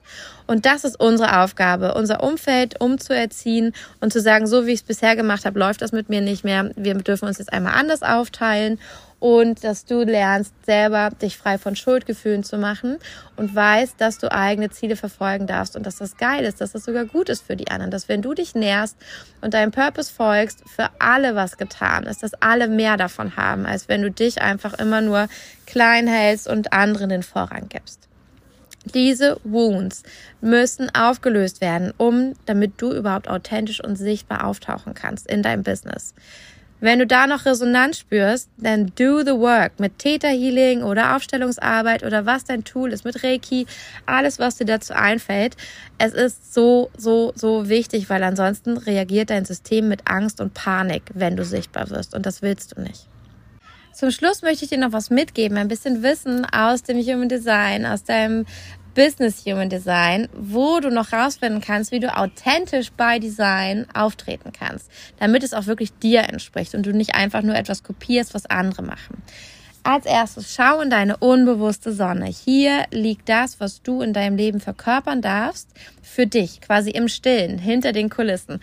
Und 0.46 0.66
das 0.66 0.84
ist 0.84 0.98
unsere 0.98 1.40
Aufgabe, 1.40 1.94
unser 1.94 2.22
Umfeld 2.22 2.80
umzuerziehen 2.80 3.74
und 4.00 4.12
zu 4.12 4.20
sagen, 4.20 4.46
so 4.46 4.66
wie 4.66 4.72
ich 4.72 4.80
es 4.80 4.86
bisher 4.86 5.16
gemacht 5.16 5.44
habe, 5.44 5.58
läuft 5.58 5.82
das 5.82 5.92
mit 5.92 6.08
mir 6.08 6.20
nicht 6.20 6.44
mehr. 6.44 6.70
Wir 6.76 6.94
dürfen 6.94 7.26
uns 7.26 7.38
jetzt 7.38 7.52
einmal 7.52 7.74
anders 7.74 8.02
aufteilen 8.02 8.78
und 9.20 9.64
dass 9.64 9.84
du 9.84 10.02
lernst, 10.04 10.54
selber 10.64 11.10
dich 11.10 11.36
frei 11.36 11.58
von 11.58 11.74
Schuldgefühlen 11.74 12.44
zu 12.44 12.56
machen 12.56 12.98
und 13.36 13.54
weißt, 13.54 14.00
dass 14.00 14.18
du 14.18 14.30
eigene 14.30 14.70
Ziele 14.70 14.96
verfolgen 14.96 15.46
darfst 15.46 15.76
und 15.76 15.84
dass 15.86 15.96
das 15.96 16.16
geil 16.16 16.44
ist, 16.44 16.60
dass 16.60 16.72
das 16.72 16.84
sogar 16.84 17.04
gut 17.04 17.28
ist 17.28 17.42
für 17.42 17.56
die 17.56 17.68
anderen, 17.68 17.90
dass 17.90 18.08
wenn 18.08 18.22
du 18.22 18.34
dich 18.34 18.54
nährst 18.54 18.96
und 19.40 19.54
deinem 19.54 19.72
Purpose 19.72 20.12
folgst, 20.12 20.62
für 20.68 20.90
alle 20.98 21.34
was 21.34 21.56
getan 21.56 22.04
ist, 22.04 22.22
dass 22.22 22.34
alle 22.34 22.68
mehr 22.68 22.96
davon 22.96 23.36
haben, 23.36 23.66
als 23.66 23.88
wenn 23.88 24.02
du 24.02 24.10
dich 24.10 24.40
einfach 24.40 24.74
immer 24.74 25.00
nur 25.00 25.28
klein 25.66 26.06
hältst 26.06 26.48
und 26.48 26.72
anderen 26.72 27.08
den 27.08 27.22
Vorrang 27.22 27.68
gibst. 27.68 28.08
Diese 28.94 29.38
Wounds 29.44 30.02
müssen 30.40 30.94
aufgelöst 30.94 31.60
werden, 31.60 31.92
um, 31.98 32.34
damit 32.46 32.80
du 32.80 32.92
überhaupt 32.92 33.28
authentisch 33.28 33.82
und 33.82 33.96
sichtbar 33.96 34.46
auftauchen 34.46 34.94
kannst 34.94 35.26
in 35.26 35.42
deinem 35.42 35.62
Business. 35.62 36.14
Wenn 36.80 37.00
du 37.00 37.06
da 37.06 37.26
noch 37.26 37.44
Resonanz 37.44 37.98
spürst, 37.98 38.48
dann 38.56 38.92
do 38.96 39.20
the 39.20 39.32
work 39.32 39.80
mit 39.80 39.98
Theta 39.98 40.28
Healing 40.28 40.84
oder 40.84 41.16
Aufstellungsarbeit 41.16 42.04
oder 42.04 42.24
was 42.24 42.44
dein 42.44 42.62
Tool 42.62 42.92
ist, 42.92 43.04
mit 43.04 43.24
Reiki, 43.24 43.66
alles, 44.06 44.38
was 44.38 44.56
dir 44.56 44.64
dazu 44.64 44.94
einfällt. 44.94 45.56
Es 45.98 46.14
ist 46.14 46.54
so, 46.54 46.90
so, 46.96 47.32
so 47.34 47.68
wichtig, 47.68 48.08
weil 48.08 48.22
ansonsten 48.22 48.76
reagiert 48.76 49.30
dein 49.30 49.44
System 49.44 49.88
mit 49.88 50.08
Angst 50.08 50.40
und 50.40 50.54
Panik, 50.54 51.02
wenn 51.14 51.36
du 51.36 51.44
sichtbar 51.44 51.90
wirst. 51.90 52.14
Und 52.14 52.26
das 52.26 52.42
willst 52.42 52.76
du 52.76 52.82
nicht. 52.82 53.08
Zum 53.92 54.12
Schluss 54.12 54.42
möchte 54.42 54.64
ich 54.64 54.70
dir 54.70 54.78
noch 54.78 54.92
was 54.92 55.10
mitgeben, 55.10 55.58
ein 55.58 55.66
bisschen 55.66 56.04
Wissen 56.04 56.44
aus 56.44 56.84
dem 56.84 56.98
Human 56.98 57.28
Design, 57.28 57.84
aus 57.84 58.04
deinem 58.04 58.46
Business 58.98 59.44
Human 59.46 59.68
Design, 59.68 60.28
wo 60.36 60.80
du 60.80 60.90
noch 60.90 61.12
rausfinden 61.12 61.60
kannst, 61.60 61.92
wie 61.92 62.00
du 62.00 62.16
authentisch 62.16 62.90
bei 62.90 63.20
Design 63.20 63.86
auftreten 63.94 64.50
kannst, 64.50 64.90
damit 65.20 65.44
es 65.44 65.54
auch 65.54 65.66
wirklich 65.66 65.92
dir 66.00 66.24
entspricht 66.24 66.74
und 66.74 66.84
du 66.84 66.92
nicht 66.92 67.14
einfach 67.14 67.42
nur 67.42 67.54
etwas 67.54 67.84
kopierst, 67.84 68.34
was 68.34 68.46
andere 68.46 68.82
machen. 68.82 69.22
Als 69.84 70.04
erstes 70.04 70.52
schau 70.52 70.80
in 70.80 70.90
deine 70.90 71.16
unbewusste 71.18 71.92
Sonne. 71.92 72.26
Hier 72.26 72.86
liegt 72.90 73.28
das, 73.28 73.60
was 73.60 73.82
du 73.82 74.02
in 74.02 74.12
deinem 74.12 74.36
Leben 74.36 74.58
verkörpern 74.58 75.22
darfst, 75.22 75.68
für 76.02 76.26
dich, 76.26 76.60
quasi 76.60 76.90
im 76.90 77.06
Stillen, 77.06 77.58
hinter 77.58 77.92
den 77.92 78.10
Kulissen. 78.10 78.58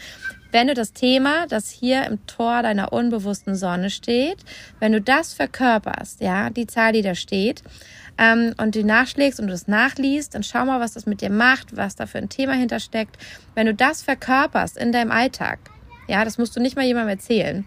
Wenn 0.51 0.67
du 0.67 0.73
das 0.73 0.91
Thema, 0.91 1.47
das 1.47 1.69
hier 1.69 2.05
im 2.05 2.25
Tor 2.27 2.61
deiner 2.61 2.91
unbewussten 2.91 3.55
Sonne 3.55 3.89
steht, 3.89 4.39
wenn 4.79 4.91
du 4.91 4.99
das 4.99 5.33
verkörperst, 5.33 6.19
ja, 6.19 6.49
die 6.49 6.67
Zahl, 6.67 6.91
die 6.91 7.01
da 7.03 7.15
steht, 7.15 7.63
ähm, 8.17 8.53
und 8.57 8.75
du 8.75 8.83
nachschlägst 8.83 9.39
und 9.39 9.47
du 9.47 9.51
das 9.51 9.67
nachliest, 9.67 10.35
dann 10.35 10.43
schau 10.43 10.65
mal, 10.65 10.79
was 10.79 10.93
das 10.93 11.05
mit 11.05 11.21
dir 11.21 11.29
macht, 11.29 11.75
was 11.75 11.95
da 11.95 12.05
für 12.05 12.17
ein 12.17 12.29
Thema 12.29 12.53
hintersteckt. 12.53 13.17
Wenn 13.53 13.65
du 13.65 13.73
das 13.73 14.01
verkörperst 14.01 14.77
in 14.77 14.91
deinem 14.91 15.11
Alltag, 15.11 15.59
ja, 16.07 16.23
das 16.23 16.37
musst 16.37 16.55
du 16.55 16.59
nicht 16.59 16.75
mal 16.75 16.85
jemandem 16.85 17.09
erzählen, 17.09 17.65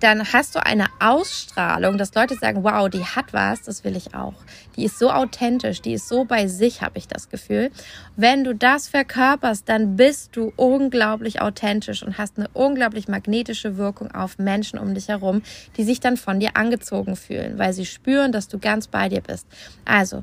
dann 0.00 0.32
hast 0.32 0.54
du 0.54 0.64
eine 0.64 0.86
Ausstrahlung, 1.00 1.98
dass 1.98 2.14
Leute 2.14 2.36
sagen, 2.36 2.62
wow, 2.62 2.88
die 2.88 3.04
hat 3.04 3.32
was, 3.32 3.62
das 3.62 3.82
will 3.84 3.96
ich 3.96 4.14
auch. 4.14 4.34
Die 4.76 4.84
ist 4.84 4.98
so 4.98 5.10
authentisch, 5.10 5.82
die 5.82 5.94
ist 5.94 6.08
so 6.08 6.24
bei 6.24 6.46
sich, 6.46 6.82
habe 6.82 6.98
ich 6.98 7.08
das 7.08 7.28
Gefühl. 7.28 7.70
Wenn 8.16 8.44
du 8.44 8.54
das 8.54 8.88
verkörperst, 8.88 9.68
dann 9.68 9.96
bist 9.96 10.36
du 10.36 10.52
unglaublich 10.56 11.40
authentisch 11.40 12.02
und 12.02 12.16
hast 12.16 12.38
eine 12.38 12.48
unglaublich 12.52 13.08
magnetische 13.08 13.76
Wirkung 13.76 14.12
auf 14.12 14.38
Menschen 14.38 14.78
um 14.78 14.94
dich 14.94 15.08
herum, 15.08 15.42
die 15.76 15.84
sich 15.84 16.00
dann 16.00 16.16
von 16.16 16.38
dir 16.38 16.56
angezogen 16.56 17.16
fühlen, 17.16 17.58
weil 17.58 17.72
sie 17.72 17.86
spüren, 17.86 18.30
dass 18.30 18.48
du 18.48 18.58
ganz 18.58 18.86
bei 18.86 19.08
dir 19.08 19.20
bist. 19.20 19.46
Also, 19.84 20.22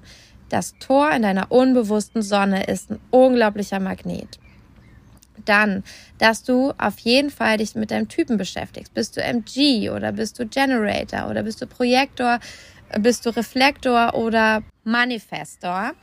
das 0.49 0.75
Tor 0.79 1.11
in 1.11 1.23
deiner 1.23 1.51
unbewussten 1.51 2.21
Sonne 2.21 2.65
ist 2.65 2.91
ein 2.91 2.99
unglaublicher 3.09 3.79
Magnet 3.79 4.39
dann, 5.43 5.83
dass 6.17 6.43
du 6.43 6.73
auf 6.77 6.99
jeden 6.99 7.29
Fall 7.29 7.57
dich 7.57 7.75
mit 7.75 7.91
deinem 7.91 8.07
Typen 8.07 8.37
beschäftigst. 8.37 8.93
Bist 8.93 9.17
du 9.17 9.21
MG 9.21 9.89
oder 9.89 10.11
bist 10.11 10.39
du 10.39 10.45
Generator 10.45 11.29
oder 11.29 11.43
bist 11.43 11.61
du 11.61 11.67
Projektor, 11.67 12.39
bist 12.99 13.25
du 13.25 13.29
Reflektor 13.29 14.13
oder 14.15 14.63
Manifestor? 14.83 15.93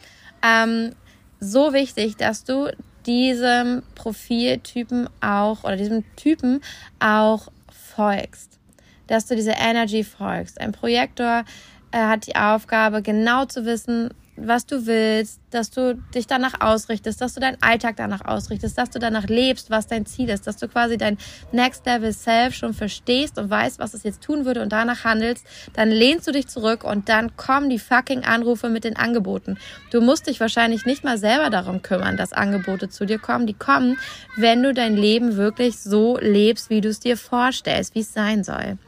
Ähm, 0.43 0.95
so 1.41 1.73
wichtig, 1.73 2.17
dass 2.17 2.45
du 2.45 2.71
diesem 3.07 3.83
Profiltypen 3.95 5.09
auch 5.21 5.65
oder 5.65 5.77
diesem 5.77 6.05
Typen 6.17 6.61
auch 7.01 7.49
folgst. 7.71 8.59
Dass 9.07 9.27
du 9.27 9.35
dieser 9.35 9.59
Energy 9.59 10.05
folgst. 10.05 10.61
Ein 10.61 10.73
Projektor 10.73 11.45
äh, 11.91 11.99
hat 11.99 12.27
die 12.27 12.37
Aufgabe, 12.37 13.03
genau 13.03 13.45
zu 13.45 13.65
wissen, 13.65 14.11
was 14.37 14.65
du 14.65 14.87
willst, 14.87 15.41
dass 15.51 15.71
du 15.71 15.95
dich 16.15 16.27
danach 16.27 16.61
ausrichtest, 16.61 17.21
dass 17.21 17.35
du 17.35 17.41
deinen 17.41 17.59
Alltag 17.61 17.97
danach 17.97 18.25
ausrichtest, 18.25 18.79
dass 18.79 18.91
du 18.91 18.99
danach 18.99 19.27
lebst, 19.27 19.71
was 19.71 19.87
dein 19.87 20.07
Ziel 20.07 20.31
ist, 20.31 20.47
dass 20.47 20.57
du 20.57 20.69
quasi 20.69 20.97
dein 20.97 21.19
Next 21.53 21.85
Level 21.85 22.13
Self 22.13 22.55
schon 22.55 22.73
verstehst 22.73 23.39
und 23.39 23.51
weißt, 23.51 23.79
was 23.79 23.93
es 23.93 24.05
jetzt 24.05 24.23
tun 24.23 24.45
würde 24.47 24.63
und 24.63 24.73
danach 24.73 25.05
handelst, 25.05 25.47
dann 25.75 25.91
lehnst 25.91 26.27
du 26.27 26.33
dich 26.33 26.49
zurück 26.49 26.83
und 26.83 27.09
dann 27.09 27.37
kommen 27.37 27.69
die 27.69 27.79
fucking 27.79 28.25
Anrufe 28.25 28.71
mit 28.71 28.85
den 28.85 28.97
Angeboten. 28.97 29.59
Du 29.91 30.01
musst 30.01 30.27
dich 30.27 30.41
wahrscheinlich 30.41 30.87
nicht 30.87 31.05
mal 31.05 31.19
selber 31.19 31.51
darum 31.51 31.83
kümmern, 31.83 32.17
dass 32.17 32.33
Angebote 32.33 32.89
zu 32.89 33.05
dir 33.05 33.19
kommen. 33.19 33.47
Die 33.47 33.55
kommen, 33.55 33.99
wenn 34.37 34.63
du 34.63 34.73
dein 34.73 34.97
Leben 34.97 35.37
wirklich 35.37 35.79
so 35.79 36.19
lebst, 36.19 36.71
wie 36.71 36.81
du 36.81 36.89
es 36.89 37.01
dir 37.01 37.19
vorstellst, 37.19 37.95
wie 37.95 38.01
es 38.01 38.15
sein 38.15 38.45
soll. 38.45 38.79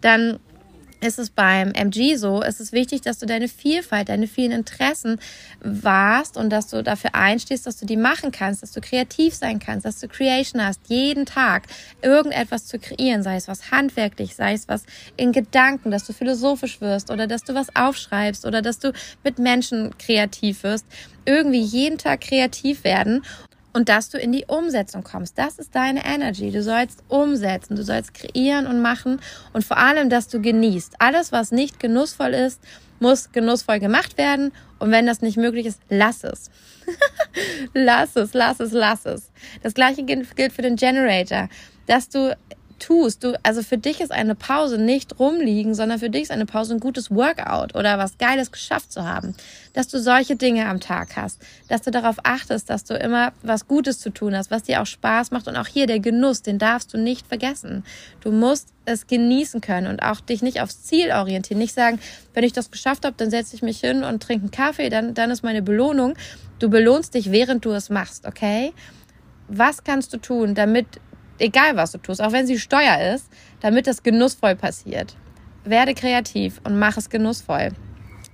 Dann 0.00 0.38
ist 1.04 1.18
es 1.18 1.30
beim 1.30 1.72
MG 1.72 2.16
so, 2.16 2.42
ist 2.42 2.60
es 2.60 2.72
wichtig, 2.72 3.02
dass 3.02 3.18
du 3.18 3.26
deine 3.26 3.48
Vielfalt, 3.48 4.08
deine 4.08 4.26
vielen 4.26 4.52
Interessen 4.52 5.20
wahrst 5.60 6.36
und 6.36 6.50
dass 6.50 6.68
du 6.68 6.82
dafür 6.82 7.14
einstehst, 7.14 7.66
dass 7.66 7.76
du 7.76 7.86
die 7.86 7.96
machen 7.96 8.32
kannst, 8.32 8.62
dass 8.62 8.72
du 8.72 8.80
kreativ 8.80 9.34
sein 9.34 9.58
kannst, 9.58 9.86
dass 9.86 10.00
du 10.00 10.08
Creation 10.08 10.64
hast, 10.64 10.80
jeden 10.88 11.26
Tag 11.26 11.64
irgendetwas 12.02 12.66
zu 12.66 12.78
kreieren, 12.78 13.22
sei 13.22 13.36
es 13.36 13.48
was 13.48 13.70
handwerklich, 13.70 14.34
sei 14.34 14.54
es 14.54 14.68
was 14.68 14.84
in 15.16 15.32
Gedanken, 15.32 15.90
dass 15.90 16.06
du 16.06 16.12
philosophisch 16.12 16.80
wirst 16.80 17.10
oder 17.10 17.26
dass 17.26 17.44
du 17.44 17.54
was 17.54 17.74
aufschreibst 17.76 18.46
oder 18.46 18.62
dass 18.62 18.78
du 18.78 18.92
mit 19.22 19.38
Menschen 19.38 19.96
kreativ 19.98 20.62
wirst. 20.62 20.86
Irgendwie 21.26 21.62
jeden 21.62 21.98
Tag 21.98 22.20
kreativ 22.20 22.84
werden 22.84 23.22
und 23.74 23.90
dass 23.90 24.08
du 24.08 24.18
in 24.18 24.32
die 24.32 24.46
Umsetzung 24.46 25.02
kommst. 25.02 25.36
Das 25.36 25.58
ist 25.58 25.74
deine 25.74 26.04
Energy. 26.06 26.50
Du 26.50 26.62
sollst 26.62 27.02
umsetzen, 27.08 27.76
du 27.76 27.82
sollst 27.82 28.14
kreieren 28.14 28.66
und 28.66 28.80
machen 28.80 29.20
und 29.52 29.64
vor 29.64 29.76
allem, 29.76 30.08
dass 30.08 30.28
du 30.28 30.40
genießt. 30.40 30.94
Alles, 31.00 31.32
was 31.32 31.52
nicht 31.52 31.78
genussvoll 31.78 32.32
ist, 32.32 32.60
muss 33.00 33.32
genussvoll 33.32 33.80
gemacht 33.80 34.16
werden 34.16 34.52
und 34.78 34.90
wenn 34.90 35.06
das 35.06 35.20
nicht 35.20 35.36
möglich 35.36 35.66
ist, 35.66 35.80
lass 35.90 36.24
es. 36.24 36.50
lass 37.74 38.16
es, 38.16 38.32
lass 38.32 38.60
es, 38.60 38.72
lass 38.72 39.04
es. 39.04 39.30
Das 39.62 39.74
gleiche 39.74 40.04
gilt 40.04 40.52
für 40.52 40.62
den 40.62 40.76
Generator, 40.76 41.48
dass 41.86 42.08
du 42.08 42.36
tust. 42.84 43.24
Du, 43.24 43.38
also 43.42 43.62
für 43.62 43.78
dich 43.78 44.00
ist 44.00 44.12
eine 44.12 44.34
Pause 44.34 44.76
nicht 44.78 45.18
rumliegen, 45.18 45.74
sondern 45.74 45.98
für 45.98 46.10
dich 46.10 46.24
ist 46.24 46.30
eine 46.30 46.44
Pause 46.44 46.74
ein 46.74 46.80
gutes 46.80 47.10
Workout 47.10 47.74
oder 47.74 47.98
was 47.98 48.18
Geiles 48.18 48.52
geschafft 48.52 48.92
zu 48.92 49.04
haben. 49.04 49.34
Dass 49.72 49.88
du 49.88 49.98
solche 49.98 50.36
Dinge 50.36 50.66
am 50.66 50.80
Tag 50.80 51.16
hast, 51.16 51.40
dass 51.68 51.82
du 51.82 51.90
darauf 51.90 52.16
achtest, 52.24 52.68
dass 52.68 52.84
du 52.84 52.94
immer 52.94 53.32
was 53.42 53.66
Gutes 53.66 54.00
zu 54.00 54.10
tun 54.10 54.36
hast, 54.36 54.50
was 54.50 54.64
dir 54.64 54.82
auch 54.82 54.86
Spaß 54.86 55.30
macht 55.30 55.48
und 55.48 55.56
auch 55.56 55.66
hier 55.66 55.86
der 55.86 55.98
Genuss, 55.98 56.42
den 56.42 56.58
darfst 56.58 56.92
du 56.92 56.98
nicht 56.98 57.26
vergessen. 57.26 57.84
Du 58.20 58.30
musst 58.30 58.68
es 58.84 59.06
genießen 59.06 59.62
können 59.62 59.86
und 59.86 60.02
auch 60.02 60.20
dich 60.20 60.42
nicht 60.42 60.60
aufs 60.60 60.82
Ziel 60.82 61.10
orientieren. 61.10 61.58
Nicht 61.58 61.74
sagen, 61.74 61.98
wenn 62.34 62.44
ich 62.44 62.52
das 62.52 62.70
geschafft 62.70 63.06
habe, 63.06 63.14
dann 63.16 63.30
setze 63.30 63.56
ich 63.56 63.62
mich 63.62 63.80
hin 63.80 64.04
und 64.04 64.22
trinke 64.22 64.42
einen 64.42 64.50
Kaffee, 64.50 64.90
dann, 64.90 65.14
dann 65.14 65.30
ist 65.30 65.42
meine 65.42 65.62
Belohnung. 65.62 66.14
Du 66.58 66.68
belohnst 66.68 67.14
dich, 67.14 67.32
während 67.32 67.64
du 67.64 67.70
es 67.70 67.88
machst, 67.88 68.26
okay? 68.26 68.74
Was 69.48 69.84
kannst 69.84 70.12
du 70.12 70.18
tun, 70.18 70.54
damit 70.54 70.86
egal 71.38 71.76
was 71.76 71.92
du 71.92 71.98
tust, 71.98 72.22
auch 72.22 72.32
wenn 72.32 72.46
sie 72.46 72.58
Steuer 72.58 73.14
ist, 73.14 73.28
damit 73.60 73.86
das 73.86 74.02
genussvoll 74.02 74.56
passiert. 74.56 75.16
Werde 75.64 75.94
kreativ 75.94 76.60
und 76.64 76.78
mach 76.78 76.96
es 76.96 77.10
genussvoll. 77.10 77.70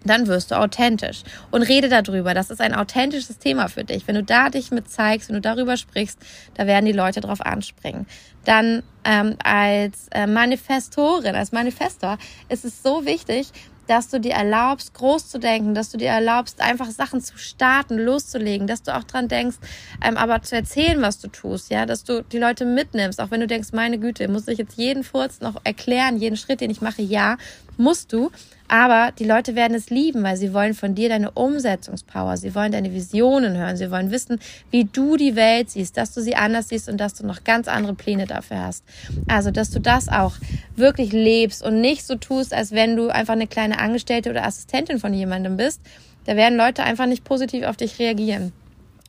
dann 0.05 0.27
wirst 0.27 0.51
du 0.51 0.59
authentisch 0.59 1.23
und 1.51 1.63
rede 1.63 1.89
darüber. 1.89 2.33
Das 2.33 2.51
ist 2.51 2.61
ein 2.61 2.75
authentisches 2.75 3.39
Thema 3.39 3.69
für 3.69 3.85
dich. 3.85 4.09
Wenn 4.09 4.15
du 4.15 4.23
da 4.23 4.49
dich 4.49 4.71
mit 4.71 4.91
zeigst, 4.91 5.29
wenn 5.29 5.37
du 5.37 5.41
darüber 5.43 5.77
sprichst, 5.77 6.19
da 6.55 6.67
werden 6.67 6.87
die 6.87 6.93
Leute 6.93 7.21
drauf 7.21 7.41
anspringen. 7.41 8.07
Dann 8.45 8.83
ähm, 9.05 9.37
als 9.45 10.09
äh, 10.13 10.27
Manifestorin, 10.27 11.35
als 11.35 11.53
Manifestor 11.53 12.19
ist 12.49 12.65
es 12.65 12.83
so 12.83 13.05
wichtig, 13.05 13.49
dass 13.91 14.09
du 14.09 14.21
dir 14.21 14.35
erlaubst, 14.35 14.95
groß 14.95 15.29
zu 15.29 15.41
denken, 15.41 15.75
dass 15.75 15.91
du 15.91 15.99
dir 15.99 16.11
erlaubst, 16.11 16.61
einfach 16.61 16.89
Sachen 16.91 17.21
zu 17.21 17.37
starten, 17.37 17.99
loszulegen, 17.99 18.69
dass 18.69 18.85
du 18.85 18.97
auch 18.97 19.03
dran 19.03 19.27
denkst, 19.27 19.57
ähm, 20.01 20.17
aber 20.17 20.43
zu 20.43 20.55
erzählen, 20.55 21.03
was 21.03 21.19
du 21.19 21.27
tust, 21.27 21.71
ja, 21.71 21.87
dass 21.87 22.05
du 22.05 22.23
die 22.23 22.39
Leute 22.39 22.65
mitnimmst, 22.65 23.21
auch 23.21 23.33
wenn 23.33 23.41
du 23.41 23.49
denkst, 23.49 23.71
meine 23.73 23.99
Güte, 23.99 24.29
muss 24.29 24.47
ich 24.47 24.59
jetzt 24.59 24.79
jeden 24.79 25.03
Furz 25.03 25.41
noch 25.41 25.57
erklären, 25.65 26.19
jeden 26.19 26.37
Schritt, 26.37 26.61
den 26.61 26.71
ich 26.71 26.81
mache, 26.81 27.03
ja, 27.03 27.37
musst 27.77 28.13
du, 28.13 28.31
aber 28.69 29.13
die 29.19 29.25
Leute 29.25 29.57
werden 29.57 29.75
es 29.75 29.91
lieben, 29.91 30.23
weil 30.23 30.37
sie 30.37 30.55
wollen 30.55 30.75
von 30.75 30.95
dir 30.95 31.09
deine 31.09 31.33
Umsetzungspower, 31.33 32.37
sie 32.37 32.55
wollen 32.55 32.71
deine 32.71 32.93
Visionen 32.93 33.57
hören, 33.57 33.77
sie 33.77 33.91
wollen 33.91 34.11
wissen, 34.11 34.39
wie 34.71 34.85
du 34.85 35.17
die 35.17 35.35
Welt 35.35 35.71
siehst, 35.71 35.97
dass 35.97 36.15
du 36.15 36.21
sie 36.21 36.37
anders 36.37 36.69
siehst 36.69 36.89
und 36.89 36.99
dass 36.99 37.15
du 37.15 37.27
noch 37.27 37.43
ganz 37.43 37.67
andere 37.67 37.95
Pläne 37.95 38.27
dafür 38.27 38.61
hast. 38.61 38.85
Also, 39.27 39.51
dass 39.51 39.71
du 39.71 39.81
das 39.81 40.09
auch 40.09 40.35
wirklich 40.77 41.13
lebst 41.13 41.65
und 41.65 41.81
nicht 41.81 42.05
so 42.05 42.15
tust, 42.15 42.55
als 42.55 42.71
wenn 42.73 42.97
du 42.97 43.09
einfach 43.09 43.35
eine 43.35 43.49
kleine 43.49 43.79
Angestellte 43.79 44.31
oder 44.31 44.45
Assistentin 44.45 45.01
von 45.01 45.13
jemandem 45.13 45.57
bist. 45.57 45.81
Da 46.27 46.37
werden 46.37 46.57
Leute 46.57 46.85
einfach 46.85 47.07
nicht 47.07 47.25
positiv 47.25 47.65
auf 47.65 47.77
dich 47.77 47.99
reagieren, 47.99 48.53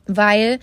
weil 0.06 0.58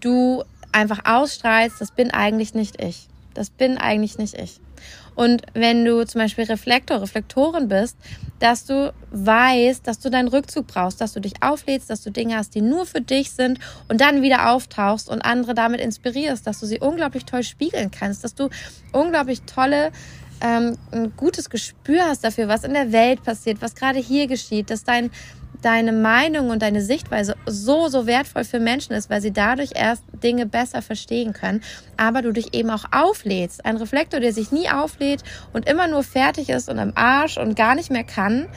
du 0.00 0.44
einfach 0.72 1.00
ausstrahlst, 1.04 1.80
das 1.80 1.90
bin 1.90 2.10
eigentlich 2.10 2.54
nicht 2.54 2.80
ich. 2.82 3.08
Das 3.36 3.50
bin 3.50 3.78
eigentlich 3.78 4.18
nicht 4.18 4.34
ich. 4.34 4.60
Und 5.14 5.42
wenn 5.54 5.84
du 5.84 6.04
zum 6.04 6.20
Beispiel 6.20 6.44
Reflektor, 6.44 7.00
Reflektorin 7.00 7.68
bist, 7.68 7.96
dass 8.38 8.66
du 8.66 8.92
weißt, 9.10 9.86
dass 9.86 9.98
du 9.98 10.10
deinen 10.10 10.28
Rückzug 10.28 10.66
brauchst, 10.66 11.00
dass 11.00 11.14
du 11.14 11.20
dich 11.20 11.42
auflädst, 11.42 11.88
dass 11.88 12.02
du 12.02 12.10
Dinge 12.10 12.36
hast, 12.36 12.54
die 12.54 12.60
nur 12.60 12.84
für 12.84 13.00
dich 13.00 13.30
sind 13.30 13.58
und 13.88 14.00
dann 14.00 14.20
wieder 14.20 14.50
auftauchst 14.50 15.08
und 15.08 15.22
andere 15.22 15.54
damit 15.54 15.80
inspirierst, 15.80 16.46
dass 16.46 16.60
du 16.60 16.66
sie 16.66 16.80
unglaublich 16.80 17.24
toll 17.24 17.42
spiegeln 17.42 17.90
kannst, 17.90 18.24
dass 18.24 18.34
du 18.34 18.50
unglaublich 18.92 19.42
tolle 19.42 19.90
ähm, 20.40 20.76
ein 20.92 21.16
gutes 21.16 21.48
Gespür 21.48 22.04
hast 22.06 22.24
dafür, 22.24 22.48
was 22.48 22.64
in 22.64 22.74
der 22.74 22.92
Welt 22.92 23.22
passiert, 23.22 23.62
was 23.62 23.74
gerade 23.74 23.98
hier 23.98 24.26
geschieht, 24.26 24.70
dass 24.70 24.84
dein 24.84 25.10
deine 25.62 25.92
Meinung 25.92 26.50
und 26.50 26.62
deine 26.62 26.82
Sichtweise 26.82 27.34
so, 27.46 27.88
so 27.88 28.06
wertvoll 28.06 28.44
für 28.44 28.60
Menschen 28.60 28.92
ist, 28.92 29.10
weil 29.10 29.20
sie 29.20 29.32
dadurch 29.32 29.70
erst 29.74 30.04
Dinge 30.22 30.46
besser 30.46 30.82
verstehen 30.82 31.32
können, 31.32 31.62
aber 31.96 32.22
du 32.22 32.32
dich 32.32 32.54
eben 32.54 32.70
auch 32.70 32.84
auflädst. 32.92 33.64
Ein 33.64 33.76
Reflektor, 33.76 34.20
der 34.20 34.32
sich 34.32 34.52
nie 34.52 34.68
auflädt 34.68 35.22
und 35.52 35.68
immer 35.68 35.88
nur 35.88 36.02
fertig 36.02 36.50
ist 36.50 36.68
und 36.68 36.78
am 36.78 36.92
Arsch 36.94 37.36
und 37.38 37.56
gar 37.56 37.74
nicht 37.74 37.90
mehr 37.90 38.04
kann, 38.04 38.48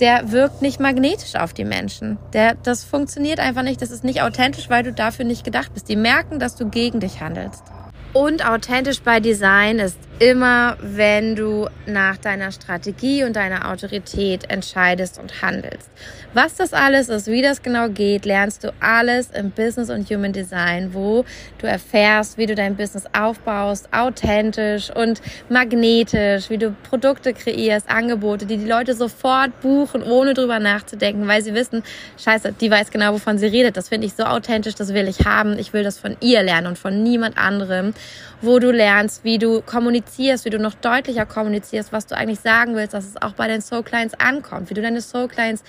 der 0.00 0.30
wirkt 0.30 0.62
nicht 0.62 0.80
magnetisch 0.80 1.34
auf 1.34 1.52
die 1.52 1.64
Menschen. 1.64 2.18
Der, 2.32 2.54
das 2.54 2.84
funktioniert 2.84 3.40
einfach 3.40 3.62
nicht. 3.62 3.82
Das 3.82 3.90
ist 3.90 4.04
nicht 4.04 4.22
authentisch, 4.22 4.70
weil 4.70 4.84
du 4.84 4.92
dafür 4.92 5.24
nicht 5.24 5.44
gedacht 5.44 5.74
bist. 5.74 5.88
Die 5.88 5.96
merken, 5.96 6.38
dass 6.38 6.54
du 6.54 6.68
gegen 6.68 7.00
dich 7.00 7.20
handelst. 7.20 7.64
Und 8.12 8.46
authentisch 8.46 9.02
bei 9.02 9.20
Design 9.20 9.78
ist 9.78 9.98
immer, 10.18 10.76
wenn 10.80 11.36
du 11.36 11.68
nach 11.86 12.16
deiner 12.16 12.52
Strategie 12.52 13.24
und 13.24 13.36
deiner 13.36 13.70
Autorität 13.70 14.50
entscheidest 14.50 15.18
und 15.18 15.42
handelst. 15.42 15.90
Was 16.34 16.56
das 16.56 16.72
alles 16.72 17.08
ist, 17.08 17.26
wie 17.28 17.40
das 17.40 17.62
genau 17.62 17.88
geht, 17.88 18.24
lernst 18.24 18.64
du 18.64 18.72
alles 18.80 19.30
im 19.30 19.50
Business 19.50 19.90
und 19.90 20.10
Human 20.10 20.32
Design, 20.32 20.92
wo 20.92 21.24
du 21.58 21.66
erfährst, 21.66 22.36
wie 22.36 22.46
du 22.46 22.54
dein 22.54 22.76
Business 22.76 23.04
aufbaust, 23.18 23.88
authentisch 23.92 24.90
und 24.94 25.22
magnetisch, 25.48 26.50
wie 26.50 26.58
du 26.58 26.74
Produkte 26.88 27.32
kreierst, 27.32 27.88
Angebote, 27.88 28.46
die 28.46 28.58
die 28.58 28.68
Leute 28.68 28.94
sofort 28.94 29.60
buchen, 29.60 30.02
ohne 30.02 30.34
drüber 30.34 30.58
nachzudenken, 30.58 31.26
weil 31.28 31.42
sie 31.42 31.54
wissen, 31.54 31.82
scheiße, 32.22 32.52
die 32.60 32.70
weiß 32.70 32.90
genau, 32.90 33.14
wovon 33.14 33.38
sie 33.38 33.46
redet. 33.46 33.76
Das 33.76 33.88
finde 33.88 34.06
ich 34.06 34.14
so 34.14 34.24
authentisch, 34.24 34.74
das 34.74 34.92
will 34.92 35.08
ich 35.08 35.24
haben. 35.24 35.58
Ich 35.58 35.72
will 35.72 35.82
das 35.82 35.98
von 35.98 36.16
ihr 36.20 36.42
lernen 36.42 36.66
und 36.66 36.78
von 36.78 37.02
niemand 37.02 37.38
anderem 37.38 37.94
wo 38.40 38.58
du 38.58 38.70
lernst, 38.70 39.24
wie 39.24 39.38
du 39.38 39.62
kommunizierst, 39.62 40.07
wie 40.16 40.50
du 40.50 40.58
noch 40.58 40.74
deutlicher 40.74 41.26
kommunizierst, 41.26 41.92
was 41.92 42.06
du 42.06 42.16
eigentlich 42.16 42.40
sagen 42.40 42.74
willst, 42.74 42.94
dass 42.94 43.04
es 43.04 43.20
auch 43.20 43.32
bei 43.32 43.46
den 43.48 43.60
Soul 43.60 43.82
Clients 43.82 44.14
ankommt, 44.18 44.70
wie 44.70 44.74
du 44.74 44.82
deine 44.82 45.00
Soul 45.00 45.28
Clients 45.28 45.62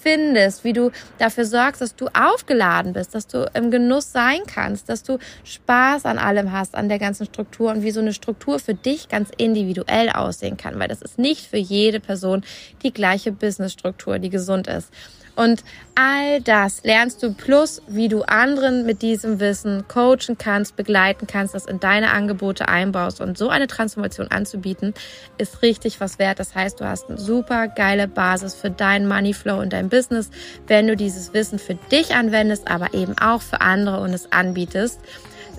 findest, 0.00 0.64
wie 0.64 0.72
du 0.72 0.90
dafür 1.18 1.44
sorgst, 1.44 1.80
dass 1.80 1.94
du 1.94 2.08
aufgeladen 2.08 2.92
bist, 2.92 3.14
dass 3.14 3.26
du 3.26 3.50
im 3.54 3.70
Genuss 3.70 4.12
sein 4.12 4.40
kannst, 4.46 4.88
dass 4.88 5.02
du 5.02 5.18
Spaß 5.44 6.06
an 6.06 6.18
allem 6.18 6.52
hast, 6.52 6.74
an 6.74 6.88
der 6.88 6.98
ganzen 6.98 7.26
Struktur 7.26 7.70
und 7.70 7.82
wie 7.82 7.90
so 7.90 8.00
eine 8.00 8.12
Struktur 8.12 8.58
für 8.58 8.74
dich 8.74 9.08
ganz 9.08 9.30
individuell 9.36 10.10
aussehen 10.10 10.56
kann, 10.56 10.78
weil 10.78 10.88
das 10.88 11.02
ist 11.02 11.18
nicht 11.18 11.46
für 11.46 11.58
jede 11.58 12.00
Person 12.00 12.42
die 12.82 12.92
gleiche 12.92 13.32
Businessstruktur, 13.32 14.18
die 14.18 14.30
gesund 14.30 14.66
ist. 14.66 14.90
Und 15.36 15.64
all 15.94 16.40
das 16.40 16.82
lernst 16.84 17.22
du 17.22 17.32
plus, 17.32 17.82
wie 17.86 18.08
du 18.08 18.22
anderen 18.22 18.84
mit 18.84 19.02
diesem 19.02 19.40
Wissen 19.40 19.86
coachen 19.88 20.36
kannst, 20.38 20.76
begleiten 20.76 21.26
kannst, 21.26 21.54
das 21.54 21.66
in 21.66 21.80
deine 21.80 22.10
Angebote 22.10 22.68
einbaust. 22.68 23.20
Und 23.20 23.38
so 23.38 23.48
eine 23.48 23.66
Transformation 23.66 24.28
anzubieten, 24.28 24.94
ist 25.38 25.62
richtig 25.62 26.00
was 26.00 26.18
wert. 26.18 26.38
Das 26.38 26.54
heißt, 26.54 26.80
du 26.80 26.84
hast 26.84 27.08
eine 27.08 27.18
super 27.18 27.68
geile 27.68 28.08
Basis 28.08 28.54
für 28.54 28.70
dein 28.70 29.08
Moneyflow 29.08 29.60
und 29.60 29.72
dein 29.72 29.88
Business, 29.88 30.30
wenn 30.66 30.86
du 30.86 30.96
dieses 30.96 31.32
Wissen 31.32 31.58
für 31.58 31.74
dich 31.90 32.14
anwendest, 32.14 32.70
aber 32.70 32.94
eben 32.94 33.16
auch 33.18 33.42
für 33.42 33.60
andere 33.60 34.00
und 34.00 34.12
es 34.12 34.32
anbietest. 34.32 35.00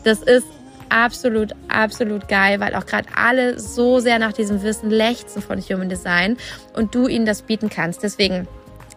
Das 0.03 0.21
ist 0.21 0.45
absolut, 0.91 1.53
absolut 1.67 2.27
geil, 2.27 2.59
weil 2.59 2.75
auch 2.75 2.85
gerade 2.85 3.07
alle 3.15 3.59
so 3.59 3.99
sehr 3.99 4.19
nach 4.19 4.33
diesem 4.33 4.61
Wissen 4.61 4.89
lechzen 4.89 5.41
von 5.41 5.59
Human 5.59 5.89
Design 5.89 6.37
und 6.75 6.93
du 6.93 7.07
ihnen 7.07 7.25
das 7.25 7.43
bieten 7.43 7.69
kannst. 7.69 8.03
Deswegen 8.03 8.47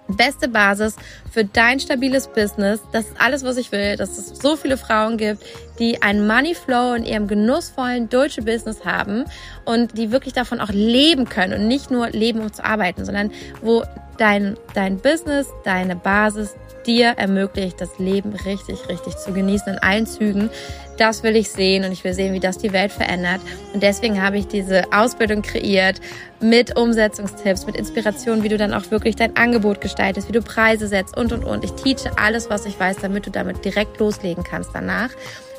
beste 0.08 0.48
Basis 0.48 0.96
für 1.32 1.44
dein 1.44 1.80
stabiles 1.80 2.28
Business. 2.28 2.80
Das 2.92 3.06
ist 3.06 3.20
alles, 3.20 3.44
was 3.44 3.56
ich 3.56 3.72
will, 3.72 3.96
dass 3.96 4.18
es 4.18 4.40
so 4.40 4.56
viele 4.56 4.76
Frauen 4.76 5.16
gibt, 5.16 5.42
die 5.78 6.02
einen 6.02 6.26
Moneyflow 6.26 6.94
in 6.94 7.04
ihrem 7.04 7.26
genussvollen 7.26 8.08
deutschen 8.08 8.44
Business 8.44 8.84
haben 8.84 9.24
und 9.64 9.96
die 9.96 10.12
wirklich 10.12 10.34
davon 10.34 10.60
auch 10.60 10.70
leben 10.70 11.28
können 11.28 11.60
und 11.60 11.68
nicht 11.68 11.90
nur 11.90 12.10
leben, 12.10 12.40
um 12.40 12.52
zu 12.52 12.64
arbeiten, 12.64 13.04
sondern 13.04 13.30
wo 13.62 13.84
dein, 14.18 14.56
dein 14.74 14.98
Business, 14.98 15.48
deine 15.64 15.96
Basis 15.96 16.54
dir 16.86 17.14
ermöglicht, 17.16 17.80
das 17.80 17.98
Leben 17.98 18.34
richtig, 18.44 18.88
richtig 18.88 19.16
zu 19.16 19.32
genießen 19.32 19.72
in 19.72 19.78
allen 19.78 20.06
Zügen. 20.06 20.50
Das 20.98 21.22
will 21.22 21.34
ich 21.36 21.50
sehen 21.50 21.84
und 21.84 21.92
ich 21.92 22.04
will 22.04 22.14
sehen, 22.14 22.34
wie 22.34 22.40
das 22.40 22.58
die 22.58 22.72
Welt 22.72 22.92
verändert. 22.92 23.40
Und 23.72 23.82
deswegen 23.82 24.22
habe 24.22 24.38
ich 24.38 24.46
diese 24.46 24.82
Ausbildung 24.92 25.42
kreiert 25.42 26.00
mit 26.40 26.78
Umsetzungstipps, 26.78 27.66
mit 27.66 27.76
Inspiration, 27.76 28.42
wie 28.42 28.48
du 28.48 28.56
dann 28.56 28.74
auch 28.74 28.90
wirklich 28.90 29.16
dein 29.16 29.36
Angebot 29.36 29.80
gestaltest, 29.80 30.28
wie 30.28 30.32
du 30.32 30.42
Preise 30.42 30.86
setzt 30.86 31.16
und, 31.16 31.32
und, 31.32 31.44
und. 31.44 31.64
Ich 31.64 31.72
teache 31.72 32.16
alles, 32.16 32.50
was 32.50 32.66
ich 32.66 32.78
weiß, 32.78 32.98
damit 32.98 33.26
du 33.26 33.30
damit 33.30 33.64
direkt 33.64 33.98
loslegen 33.98 34.44
kannst 34.44 34.70
danach. 34.74 35.10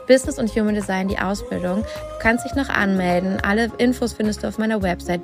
Business 0.08 0.38
und 0.38 0.56
Human 0.56 0.76
Design, 0.76 1.08
die 1.08 1.18
Ausbildung. 1.18 1.82
Du 1.82 2.20
kannst 2.22 2.46
dich 2.46 2.54
noch 2.54 2.70
anmelden. 2.70 3.40
Alle 3.42 3.72
Infos 3.80 4.14
findest 4.14 4.44
du 4.44 4.48
auf 4.48 4.60
meiner 4.60 4.84
Website 4.84 5.22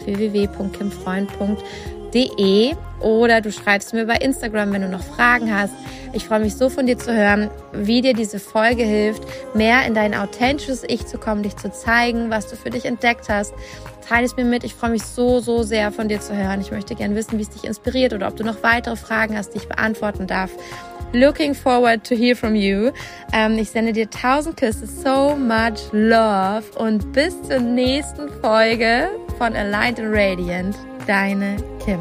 www.kimfreund.de 2.11 2.75
oder 2.99 3.41
du 3.41 3.51
schreibst 3.51 3.93
mir 3.93 4.05
bei 4.05 4.17
Instagram, 4.17 4.71
wenn 4.73 4.83
du 4.83 4.89
noch 4.89 5.03
Fragen 5.03 5.55
hast. 5.55 5.73
Ich 6.13 6.25
freue 6.25 6.41
mich 6.41 6.55
so 6.55 6.69
von 6.69 6.85
dir 6.85 6.97
zu 6.97 7.15
hören, 7.15 7.49
wie 7.71 8.01
dir 8.01 8.13
diese 8.13 8.39
Folge 8.39 8.83
hilft, 8.83 9.23
mehr 9.55 9.85
in 9.85 9.93
dein 9.93 10.13
authentisches 10.13 10.83
Ich 10.87 11.07
zu 11.07 11.17
kommen, 11.17 11.41
dich 11.41 11.55
zu 11.55 11.71
zeigen, 11.71 12.29
was 12.29 12.47
du 12.47 12.55
für 12.55 12.69
dich 12.69 12.85
entdeckt 12.85 13.29
hast. 13.29 13.53
Teile 14.07 14.25
es 14.25 14.35
mir 14.35 14.45
mit. 14.45 14.63
Ich 14.63 14.73
freue 14.73 14.91
mich 14.91 15.03
so, 15.03 15.39
so 15.39 15.63
sehr 15.63 15.91
von 15.91 16.09
dir 16.09 16.19
zu 16.19 16.35
hören. 16.35 16.61
Ich 16.61 16.71
möchte 16.71 16.95
gerne 16.95 17.15
wissen, 17.15 17.37
wie 17.37 17.43
es 17.43 17.49
dich 17.49 17.63
inspiriert 17.63 18.13
oder 18.13 18.27
ob 18.27 18.35
du 18.35 18.43
noch 18.43 18.61
weitere 18.61 18.97
Fragen 18.97 19.37
hast, 19.37 19.53
die 19.53 19.59
ich 19.59 19.67
beantworten 19.67 20.27
darf. 20.27 20.51
Looking 21.13 21.53
forward 21.53 22.05
to 22.05 22.15
hear 22.15 22.35
from 22.35 22.55
you. 22.55 22.91
Ähm, 23.33 23.57
ich 23.57 23.69
sende 23.69 23.93
dir 23.93 24.09
tausend 24.09 24.57
Küsse, 24.57 24.85
so 24.85 25.35
much 25.35 25.91
love 25.91 26.63
und 26.77 27.11
bis 27.13 27.41
zur 27.43 27.59
nächsten 27.59 28.29
Folge 28.41 29.09
von 29.37 29.55
Aligned 29.55 29.99
and 29.99 30.13
Radiant. 30.13 30.90
Deine 31.07 31.57
Kim. 31.83 31.99